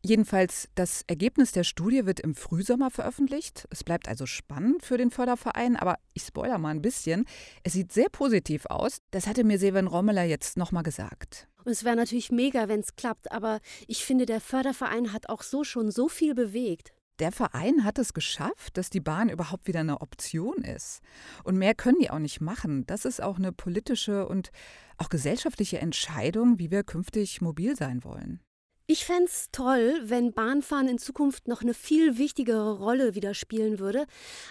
Jedenfalls, 0.03 0.69
das 0.75 1.03
Ergebnis 1.07 1.51
der 1.51 1.63
Studie 1.63 2.05
wird 2.05 2.19
im 2.19 2.35
Frühsommer 2.35 2.91
veröffentlicht. 2.91 3.67
Es 3.71 3.83
bleibt 3.83 4.07
also 4.07 4.27
spannend 4.27 4.85
für 4.85 4.97
den 4.97 5.09
Förderverein, 5.09 5.75
aber 5.75 5.95
ich 6.13 6.23
spoiler 6.23 6.59
mal 6.59 6.69
ein 6.69 6.83
bisschen. 6.83 7.25
Es 7.63 7.73
sieht 7.73 7.91
sehr 7.91 8.09
positiv 8.11 8.67
aus. 8.67 8.99
Das 9.09 9.25
hatte 9.25 9.43
mir 9.43 9.57
Seven 9.57 9.87
Rommeler 9.87 10.23
jetzt 10.23 10.57
nochmal 10.57 10.83
gesagt. 10.83 11.47
Und 11.63 11.71
es 11.71 11.83
wäre 11.83 11.95
natürlich 11.95 12.31
mega, 12.31 12.67
wenn 12.67 12.81
es 12.81 12.95
klappt, 12.95 13.31
aber 13.31 13.59
ich 13.87 14.05
finde, 14.05 14.27
der 14.27 14.41
Förderverein 14.41 15.11
hat 15.11 15.29
auch 15.29 15.41
so 15.41 15.63
schon 15.63 15.89
so 15.89 16.07
viel 16.07 16.35
bewegt. 16.35 16.93
Der 17.19 17.31
Verein 17.31 17.85
hat 17.85 17.97
es 17.97 18.13
geschafft, 18.13 18.77
dass 18.77 18.89
die 18.89 18.99
Bahn 18.99 19.29
überhaupt 19.29 19.67
wieder 19.67 19.79
eine 19.79 20.01
Option 20.01 20.57
ist. 20.57 21.01
Und 21.43 21.57
mehr 21.57 21.73
können 21.73 21.99
die 22.01 22.09
auch 22.09 22.19
nicht 22.19 22.41
machen. 22.41 22.85
Das 22.87 23.05
ist 23.05 23.21
auch 23.23 23.37
eine 23.37 23.53
politische 23.53 24.27
und 24.27 24.51
auch 24.97 25.07
gesellschaftliche 25.07 25.79
Entscheidung, 25.79 26.59
wie 26.59 26.71
wir 26.71 26.83
künftig 26.83 27.41
mobil 27.41 27.75
sein 27.75 28.03
wollen. 28.03 28.41
Ich 28.87 29.05
fände 29.05 29.25
es 29.25 29.47
toll, 29.51 30.01
wenn 30.03 30.33
Bahnfahren 30.33 30.87
in 30.87 30.99
Zukunft 30.99 31.47
noch 31.47 31.63
eine 31.63 31.73
viel 31.73 32.19
wichtigere 32.19 32.77
Rolle 32.77 33.15
wieder 33.15 33.33
spielen 33.33 33.79
würde. 33.79 34.05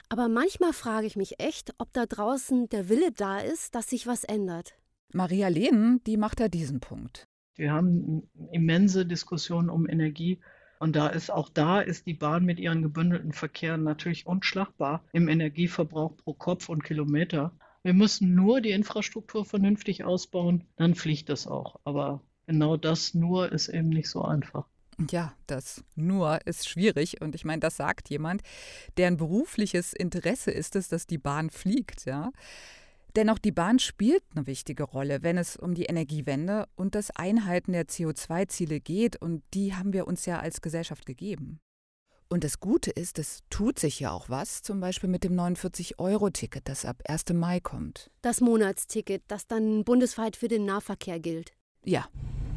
Aber 0.09 0.29
manchmal 0.29 0.73
frage 0.73 1.07
ich 1.07 1.15
mich 1.15 1.39
echt, 1.39 1.73
ob 1.79 1.93
da 1.93 2.07
draußen 2.07 2.69
der 2.71 2.89
Wille 2.89 3.13
da 3.13 3.39
ist, 3.39 3.75
dass 3.75 3.91
sich 3.91 4.07
was 4.07 4.25
ändert. 4.25 4.75
Maria 5.13 5.47
Lehnen, 5.49 6.03
die 6.05 6.17
macht 6.17 6.41
da 6.41 6.49
diesen 6.49 6.81
Punkt. 6.81 7.29
Wir 7.55 7.73
haben 7.73 8.29
immense 8.51 9.07
Diskussionen 9.07 9.71
um 9.71 9.89
Energie 9.89 10.41
Und 10.85 10.97
da 10.97 11.07
ist 11.07 11.31
auch 11.31 11.49
da 11.49 11.81
ist 11.81 12.05
die 12.05 12.13
Bahn 12.13 12.45
mit 12.45 12.61
ihren 12.61 12.83
gebündelten 12.83 13.33
Verkehren 13.33 13.85
natürlich 13.85 14.27
unschlagbar 14.27 15.03
im 15.15 15.29
Energieverbrauch 15.29 16.15
pro 16.19 16.35
Kopf 16.35 16.69
und 16.69 16.85
Kilometer. 16.85 17.53
Wir 17.83 17.95
müssen 17.95 18.35
nur 18.35 18.61
die 18.61 18.73
Infrastruktur 18.73 19.47
vernünftig 19.47 20.05
ausbauen, 20.05 20.65
dann 20.77 20.95
fliegt 20.95 21.31
das 21.31 21.47
auch. 21.47 21.81
Aber 21.85 22.21
genau 22.47 22.77
das 22.77 23.15
nur 23.15 23.51
ist 23.51 23.69
eben 23.69 23.89
nicht 23.89 24.11
so 24.11 24.27
einfach. 24.27 24.67
Ja, 25.11 25.33
das 25.47 25.83
nur 25.97 26.47
ist 26.47 26.69
schwierig. 26.69 27.23
Und 27.23 27.35
ich 27.35 27.47
meine, 27.47 27.61
das 27.61 27.79
sagt 27.79 28.11
jemand, 28.11 28.43
deren 28.99 29.17
berufliches 29.17 29.95
Interesse 29.95 30.51
ist 30.51 30.77
es, 30.77 30.89
dass 30.89 31.07
die 31.07 31.17
Bahn 31.17 31.49
fliegt, 31.49 32.05
ja. 32.05 32.31
Dennoch, 33.17 33.39
die 33.39 33.53
Bahn 33.53 33.79
spielt 33.79 34.25
eine 34.35 34.49
wichtige 34.49 34.83
Rolle, 34.83 35.23
wenn 35.23 35.39
es 35.39 35.57
um 35.57 35.75
die 35.75 35.85
Energiewende 35.85 36.67
und 36.75 36.97
das 36.97 37.13
Einhalten 37.13 37.73
der 37.73 37.87
CO2-Ziele 37.87 38.81
geht. 38.81 39.21
Und 39.21 39.45
die 39.55 39.75
haben 39.75 39.93
wir 39.93 40.09
uns 40.09 40.27
ja 40.27 40.41
als 40.41 40.61
Gesellschaft 40.61 41.07
gegeben. 41.07 41.61
Und 42.29 42.43
das 42.43 42.59
Gute 42.59 42.91
ist, 42.91 43.21
es 43.21 43.45
tut 43.51 43.79
sich 43.79 44.01
ja 44.01 44.11
auch 44.11 44.29
was, 44.29 44.63
zum 44.63 44.81
Beispiel 44.81 45.09
mit 45.09 45.23
dem 45.23 45.35
49-Euro-Ticket, 45.35 46.69
das 46.69 46.85
ab 46.85 47.03
1. 47.07 47.27
Mai 47.35 47.61
kommt. 47.61 48.11
Das 48.23 48.41
Monatsticket, 48.41 49.23
das 49.29 49.47
dann 49.47 49.85
bundesweit 49.85 50.35
für 50.35 50.49
den 50.49 50.65
Nahverkehr 50.65 51.21
gilt. 51.21 51.53
Ja. 51.85 52.09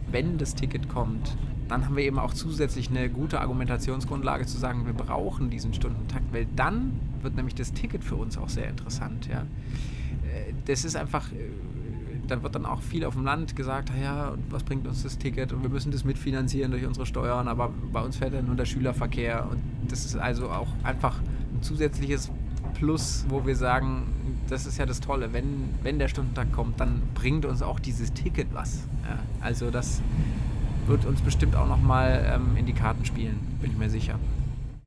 Wenn 0.10 0.40
das 0.40 0.56
Ticket 0.56 0.90
kommt, 0.90 1.38
dann 1.68 1.86
haben 1.86 1.96
wir 1.96 2.04
eben 2.04 2.18
auch 2.18 2.34
zusätzlich 2.34 2.90
eine 2.90 3.10
gute 3.10 3.42
Argumentationsgrundlage 3.42 4.48
zu 4.48 4.58
sagen, 4.58 4.88
wir 4.88 4.94
brauchen 4.94 5.52
diesen 5.52 5.74
Stundentakt, 5.74 6.32
weil 6.32 6.48
dann 6.56 7.00
wird 7.22 7.36
nämlich 7.36 7.54
das 7.54 7.74
Ticket 7.74 8.04
für 8.04 8.16
uns 8.16 8.38
auch 8.38 8.50
sehr 8.50 8.70
interessant. 8.70 9.28
Ja. 9.28 9.46
Das 10.66 10.84
ist 10.84 10.96
einfach, 10.96 11.32
äh, 11.32 11.50
da 12.28 12.44
wird 12.44 12.56
dann 12.56 12.66
auch 12.66 12.82
viel 12.82 13.06
auf 13.06 13.14
dem 13.14 13.24
Land 13.24 13.56
gesagt, 13.56 13.92
ja, 14.02 14.30
und 14.30 14.52
was 14.52 14.64
bringt 14.64 14.88
uns 14.88 15.04
das 15.04 15.18
Ticket 15.18 15.54
und 15.54 15.64
wir 15.64 15.70
müssen 15.70 15.92
das 15.92 16.04
mitfinanzieren 16.04 16.72
durch 16.72 16.86
unsere 16.86 17.06
Steuern, 17.06 17.48
aber 17.48 17.72
bei 17.92 18.02
uns 18.02 18.18
fährt 18.18 18.34
ja 18.34 18.42
nur 18.42 18.56
der 18.56 18.66
Schülerverkehr 18.66 19.48
und 19.50 19.62
das 19.90 20.06
ist 20.06 20.18
also 20.18 20.50
auch 20.50 20.68
einfach 20.84 21.20
ein 21.54 21.62
zusätzliches 21.62 22.30
Plus, 22.74 23.26
wo 23.30 23.46
wir 23.46 23.56
sagen, 23.56 24.14
das 24.50 24.66
ist 24.66 24.78
ja 24.78 24.86
das 24.86 25.00
Tolle, 25.00 25.34
wenn, 25.34 25.70
wenn 25.84 26.00
der 26.00 26.08
Stundentag 26.08 26.52
kommt, 26.52 26.80
dann 26.80 27.02
bringt 27.16 27.46
uns 27.46 27.62
auch 27.62 27.80
dieses 27.80 28.14
Ticket 28.14 28.54
was. 28.54 28.84
Ja, 29.04 29.20
also 29.42 29.72
das 29.72 30.02
wird 30.86 31.06
uns 31.06 31.22
bestimmt 31.22 31.56
auch 31.56 31.68
nochmal 31.68 32.24
ähm, 32.34 32.56
in 32.56 32.66
die 32.66 32.74
Karten 32.74 33.04
spielen, 33.06 33.40
bin 33.62 33.72
ich 33.72 33.78
mir 33.78 33.90
sicher. 33.90 34.20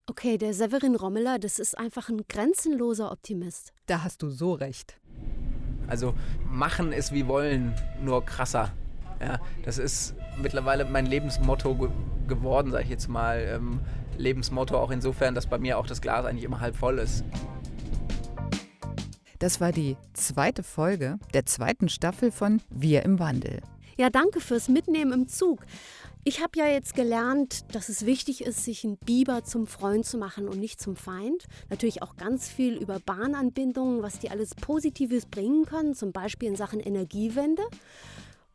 Okay, 0.08 0.38
der 0.38 0.54
Severin 0.54 0.96
Rommeler, 0.96 1.38
das 1.38 1.58
ist 1.58 1.78
einfach 1.78 2.08
ein 2.08 2.22
grenzenloser 2.28 3.12
Optimist. 3.12 3.72
Da 3.86 4.02
hast 4.02 4.22
du 4.22 4.30
so 4.30 4.54
recht. 4.54 4.99
Also 5.90 6.14
machen 6.48 6.92
ist 6.92 7.12
wie 7.12 7.26
wollen, 7.26 7.74
nur 8.02 8.24
krasser. 8.24 8.72
Ja, 9.20 9.38
das 9.64 9.76
ist 9.76 10.14
mittlerweile 10.40 10.86
mein 10.86 11.04
Lebensmotto 11.04 11.74
ge 11.74 11.88
geworden, 12.26 12.70
sage 12.70 12.84
ich 12.84 12.90
jetzt 12.90 13.08
mal. 13.08 13.40
Ähm, 13.40 13.80
Lebensmotto 14.16 14.78
auch 14.78 14.90
insofern, 14.90 15.34
dass 15.34 15.46
bei 15.46 15.58
mir 15.58 15.78
auch 15.78 15.86
das 15.86 16.00
Glas 16.00 16.24
eigentlich 16.24 16.44
immer 16.44 16.60
halb 16.60 16.76
voll 16.76 16.98
ist. 16.98 17.24
Das 19.40 19.60
war 19.60 19.72
die 19.72 19.96
zweite 20.12 20.62
Folge 20.62 21.18
der 21.34 21.46
zweiten 21.46 21.88
Staffel 21.88 22.30
von 22.30 22.60
Wir 22.68 23.02
im 23.04 23.18
Wandel. 23.18 23.60
Ja, 23.96 24.10
danke 24.10 24.40
fürs 24.40 24.68
Mitnehmen 24.68 25.12
im 25.12 25.28
Zug. 25.28 25.64
Ich 26.22 26.42
habe 26.42 26.58
ja 26.58 26.66
jetzt 26.66 26.94
gelernt, 26.94 27.74
dass 27.74 27.88
es 27.88 28.04
wichtig 28.04 28.44
ist, 28.44 28.62
sich 28.62 28.84
einen 28.84 28.98
Biber 28.98 29.42
zum 29.42 29.66
Freund 29.66 30.04
zu 30.04 30.18
machen 30.18 30.48
und 30.48 30.60
nicht 30.60 30.78
zum 30.78 30.94
Feind. 30.94 31.46
Natürlich 31.70 32.02
auch 32.02 32.16
ganz 32.16 32.46
viel 32.46 32.76
über 32.76 33.00
Bahnanbindungen, 33.00 34.02
was 34.02 34.18
die 34.18 34.30
alles 34.30 34.54
Positives 34.54 35.24
bringen 35.24 35.64
können, 35.64 35.94
zum 35.94 36.12
Beispiel 36.12 36.50
in 36.50 36.56
Sachen 36.56 36.80
Energiewende. 36.80 37.62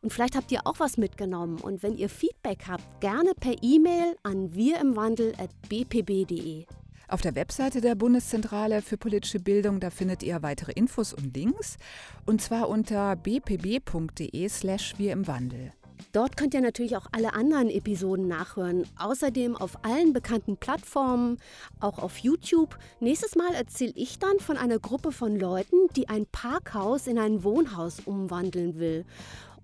Und 0.00 0.12
vielleicht 0.12 0.36
habt 0.36 0.52
ihr 0.52 0.64
auch 0.64 0.78
was 0.78 0.96
mitgenommen. 0.96 1.58
Und 1.58 1.82
wenn 1.82 1.96
ihr 1.96 2.08
Feedback 2.08 2.68
habt, 2.68 3.00
gerne 3.00 3.32
per 3.34 3.56
E-Mail 3.60 4.14
an 4.22 4.54
wirimwandel.bpb.de. 4.54 6.66
Auf 7.08 7.20
der 7.20 7.34
Webseite 7.34 7.80
der 7.80 7.96
Bundeszentrale 7.96 8.80
für 8.80 8.96
politische 8.96 9.40
Bildung, 9.40 9.80
da 9.80 9.90
findet 9.90 10.22
ihr 10.22 10.40
weitere 10.44 10.70
Infos 10.70 11.12
und 11.12 11.36
Links. 11.36 11.78
Und 12.26 12.40
zwar 12.40 12.68
unter 12.68 13.16
bpb.de 13.16 14.48
slash 14.48 14.94
wir 14.98 15.10
im 15.12 15.26
Wandel. 15.26 15.72
Dort 16.12 16.36
könnt 16.36 16.54
ihr 16.54 16.60
natürlich 16.60 16.96
auch 16.96 17.06
alle 17.12 17.34
anderen 17.34 17.70
Episoden 17.70 18.28
nachhören. 18.28 18.84
Außerdem 18.98 19.56
auf 19.56 19.84
allen 19.84 20.12
bekannten 20.12 20.56
Plattformen, 20.56 21.38
auch 21.80 21.98
auf 21.98 22.18
YouTube. 22.18 22.78
Nächstes 23.00 23.36
Mal 23.36 23.54
erzähle 23.54 23.92
ich 23.94 24.18
dann 24.18 24.38
von 24.38 24.56
einer 24.56 24.78
Gruppe 24.78 25.12
von 25.12 25.38
Leuten, 25.38 25.88
die 25.94 26.08
ein 26.08 26.26
Parkhaus 26.26 27.06
in 27.06 27.18
ein 27.18 27.44
Wohnhaus 27.44 28.00
umwandeln 28.00 28.78
will, 28.78 29.04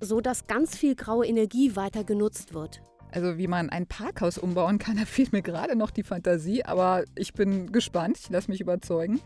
so 0.00 0.20
dass 0.20 0.46
ganz 0.46 0.76
viel 0.76 0.94
graue 0.94 1.26
Energie 1.26 1.76
weiter 1.76 2.04
genutzt 2.04 2.54
wird. 2.54 2.82
Also 3.12 3.38
wie 3.38 3.46
man 3.46 3.70
ein 3.70 3.86
Parkhaus 3.86 4.38
umbauen 4.38 4.78
kann, 4.78 4.96
da 4.98 5.04
fehlt 5.04 5.32
mir 5.32 5.42
gerade 5.42 5.76
noch 5.76 5.90
die 5.90 6.02
Fantasie, 6.02 6.64
aber 6.64 7.04
ich 7.14 7.34
bin 7.34 7.70
gespannt, 7.70 8.18
ich 8.20 8.30
lasse 8.30 8.50
mich 8.50 8.60
überzeugen. 8.60 9.20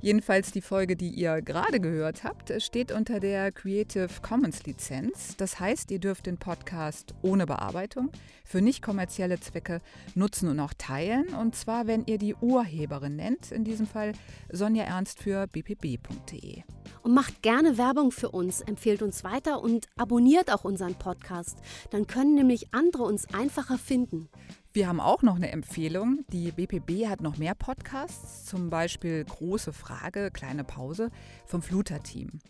Jedenfalls 0.00 0.52
die 0.52 0.60
Folge, 0.60 0.94
die 0.94 1.08
ihr 1.08 1.42
gerade 1.42 1.80
gehört 1.80 2.22
habt, 2.22 2.52
steht 2.62 2.92
unter 2.92 3.18
der 3.18 3.50
Creative 3.50 4.08
Commons 4.22 4.64
Lizenz. 4.64 5.36
Das 5.36 5.58
heißt, 5.58 5.90
ihr 5.90 5.98
dürft 5.98 6.26
den 6.26 6.38
Podcast 6.38 7.14
ohne 7.22 7.46
Bearbeitung 7.46 8.10
für 8.46 8.62
nicht 8.62 8.80
kommerzielle 8.80 9.38
Zwecke 9.40 9.82
nutzen 10.14 10.48
und 10.48 10.60
auch 10.60 10.72
teilen. 10.78 11.34
Und 11.34 11.54
zwar, 11.54 11.86
wenn 11.86 12.06
ihr 12.06 12.18
die 12.18 12.34
Urheberin 12.34 13.16
nennt, 13.16 13.52
in 13.52 13.64
diesem 13.64 13.86
Fall 13.86 14.12
Sonja 14.50 14.84
Ernst 14.84 15.20
für 15.20 15.46
bpb.de. 15.46 16.62
Und 17.02 17.14
macht 17.14 17.42
gerne 17.42 17.76
Werbung 17.76 18.12
für 18.12 18.30
uns, 18.30 18.60
empfehlt 18.60 19.02
uns 19.02 19.24
weiter 19.24 19.60
und 19.60 19.86
abonniert 19.96 20.52
auch 20.52 20.64
unseren 20.64 20.94
Podcast. 20.94 21.58
Dann 21.90 22.06
können 22.06 22.34
nämlich 22.34 22.72
andere 22.72 23.02
uns 23.02 23.32
einfacher 23.34 23.78
finden. 23.78 24.28
Wir 24.72 24.88
haben 24.88 25.00
auch 25.00 25.22
noch 25.22 25.36
eine 25.36 25.50
Empfehlung. 25.50 26.24
Die 26.32 26.52
BPB 26.52 27.06
hat 27.08 27.22
noch 27.22 27.38
mehr 27.38 27.54
Podcasts, 27.54 28.44
zum 28.44 28.68
Beispiel 28.68 29.24
Große 29.24 29.72
Frage, 29.72 30.30
kleine 30.30 30.64
Pause 30.64 31.10
vom 31.46 31.62
Fluter-Team. 31.62 32.40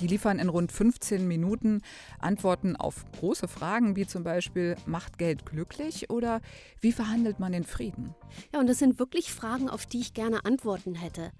Die 0.00 0.08
liefern 0.08 0.40
in 0.40 0.48
rund 0.48 0.72
15 0.72 1.26
Minuten 1.28 1.82
Antworten 2.18 2.74
auf 2.74 3.04
große 3.18 3.46
Fragen, 3.46 3.94
wie 3.94 4.06
zum 4.06 4.24
Beispiel, 4.24 4.76
macht 4.86 5.18
Geld 5.18 5.46
glücklich 5.46 6.10
oder 6.10 6.40
wie 6.80 6.92
verhandelt 6.92 7.38
man 7.38 7.52
den 7.52 7.64
Frieden? 7.64 8.14
Ja, 8.52 8.58
und 8.58 8.68
das 8.68 8.78
sind 8.78 8.98
wirklich 8.98 9.32
Fragen, 9.32 9.68
auf 9.68 9.86
die 9.86 10.00
ich 10.00 10.12
gerne 10.12 10.44
Antworten 10.44 10.96
hätte. 10.96 11.30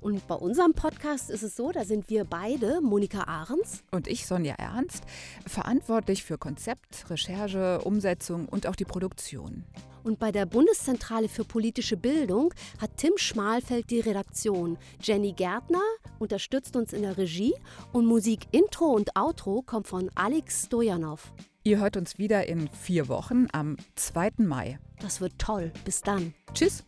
Und 0.00 0.26
bei 0.28 0.34
unserem 0.34 0.74
Podcast 0.74 1.30
ist 1.30 1.42
es 1.42 1.56
so, 1.56 1.72
da 1.72 1.84
sind 1.84 2.10
wir 2.10 2.24
beide, 2.24 2.80
Monika 2.82 3.24
Ahrens 3.24 3.82
und 3.90 4.08
ich, 4.08 4.26
Sonja 4.26 4.54
Ernst, 4.56 5.04
verantwortlich 5.46 6.22
für 6.22 6.36
Konzept, 6.36 7.08
Recherche, 7.08 7.80
Umsetzung 7.82 8.46
und 8.46 8.66
auch 8.66 8.76
die 8.76 8.84
Produktion. 8.84 9.64
Und 10.04 10.18
bei 10.18 10.32
der 10.32 10.46
Bundeszentrale 10.46 11.28
für 11.28 11.44
politische 11.44 11.96
Bildung 11.96 12.52
hat 12.80 12.96
Tim 12.96 13.12
Schmalfeld 13.16 13.90
die 13.90 14.00
Redaktion. 14.00 14.76
Jenny 15.00 15.32
Gärtner 15.32 15.82
unterstützt 16.18 16.74
uns 16.76 16.92
in 16.92 17.02
der 17.02 17.16
Regie 17.16 17.54
und 18.02 18.08
Musik 18.08 18.48
Intro 18.50 18.86
und 18.86 19.16
Outro 19.16 19.62
kommt 19.62 19.86
von 19.86 20.10
Alex 20.16 20.66
Stojanov. 20.66 21.32
Ihr 21.62 21.78
hört 21.78 21.96
uns 21.96 22.18
wieder 22.18 22.48
in 22.48 22.68
vier 22.68 23.06
Wochen 23.06 23.46
am 23.52 23.76
2. 23.94 24.32
Mai. 24.38 24.80
Das 25.00 25.20
wird 25.20 25.38
toll. 25.38 25.72
Bis 25.84 26.00
dann. 26.00 26.34
Tschüss. 26.52 26.84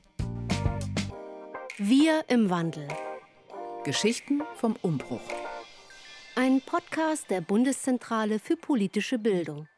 Wir 1.78 2.24
im 2.26 2.50
Wandel. 2.50 2.88
Geschichten 3.84 4.42
vom 4.56 4.74
Umbruch. 4.82 5.20
Ein 6.34 6.60
Podcast 6.60 7.30
der 7.30 7.42
Bundeszentrale 7.42 8.40
für 8.40 8.56
politische 8.56 9.18
Bildung. 9.18 9.68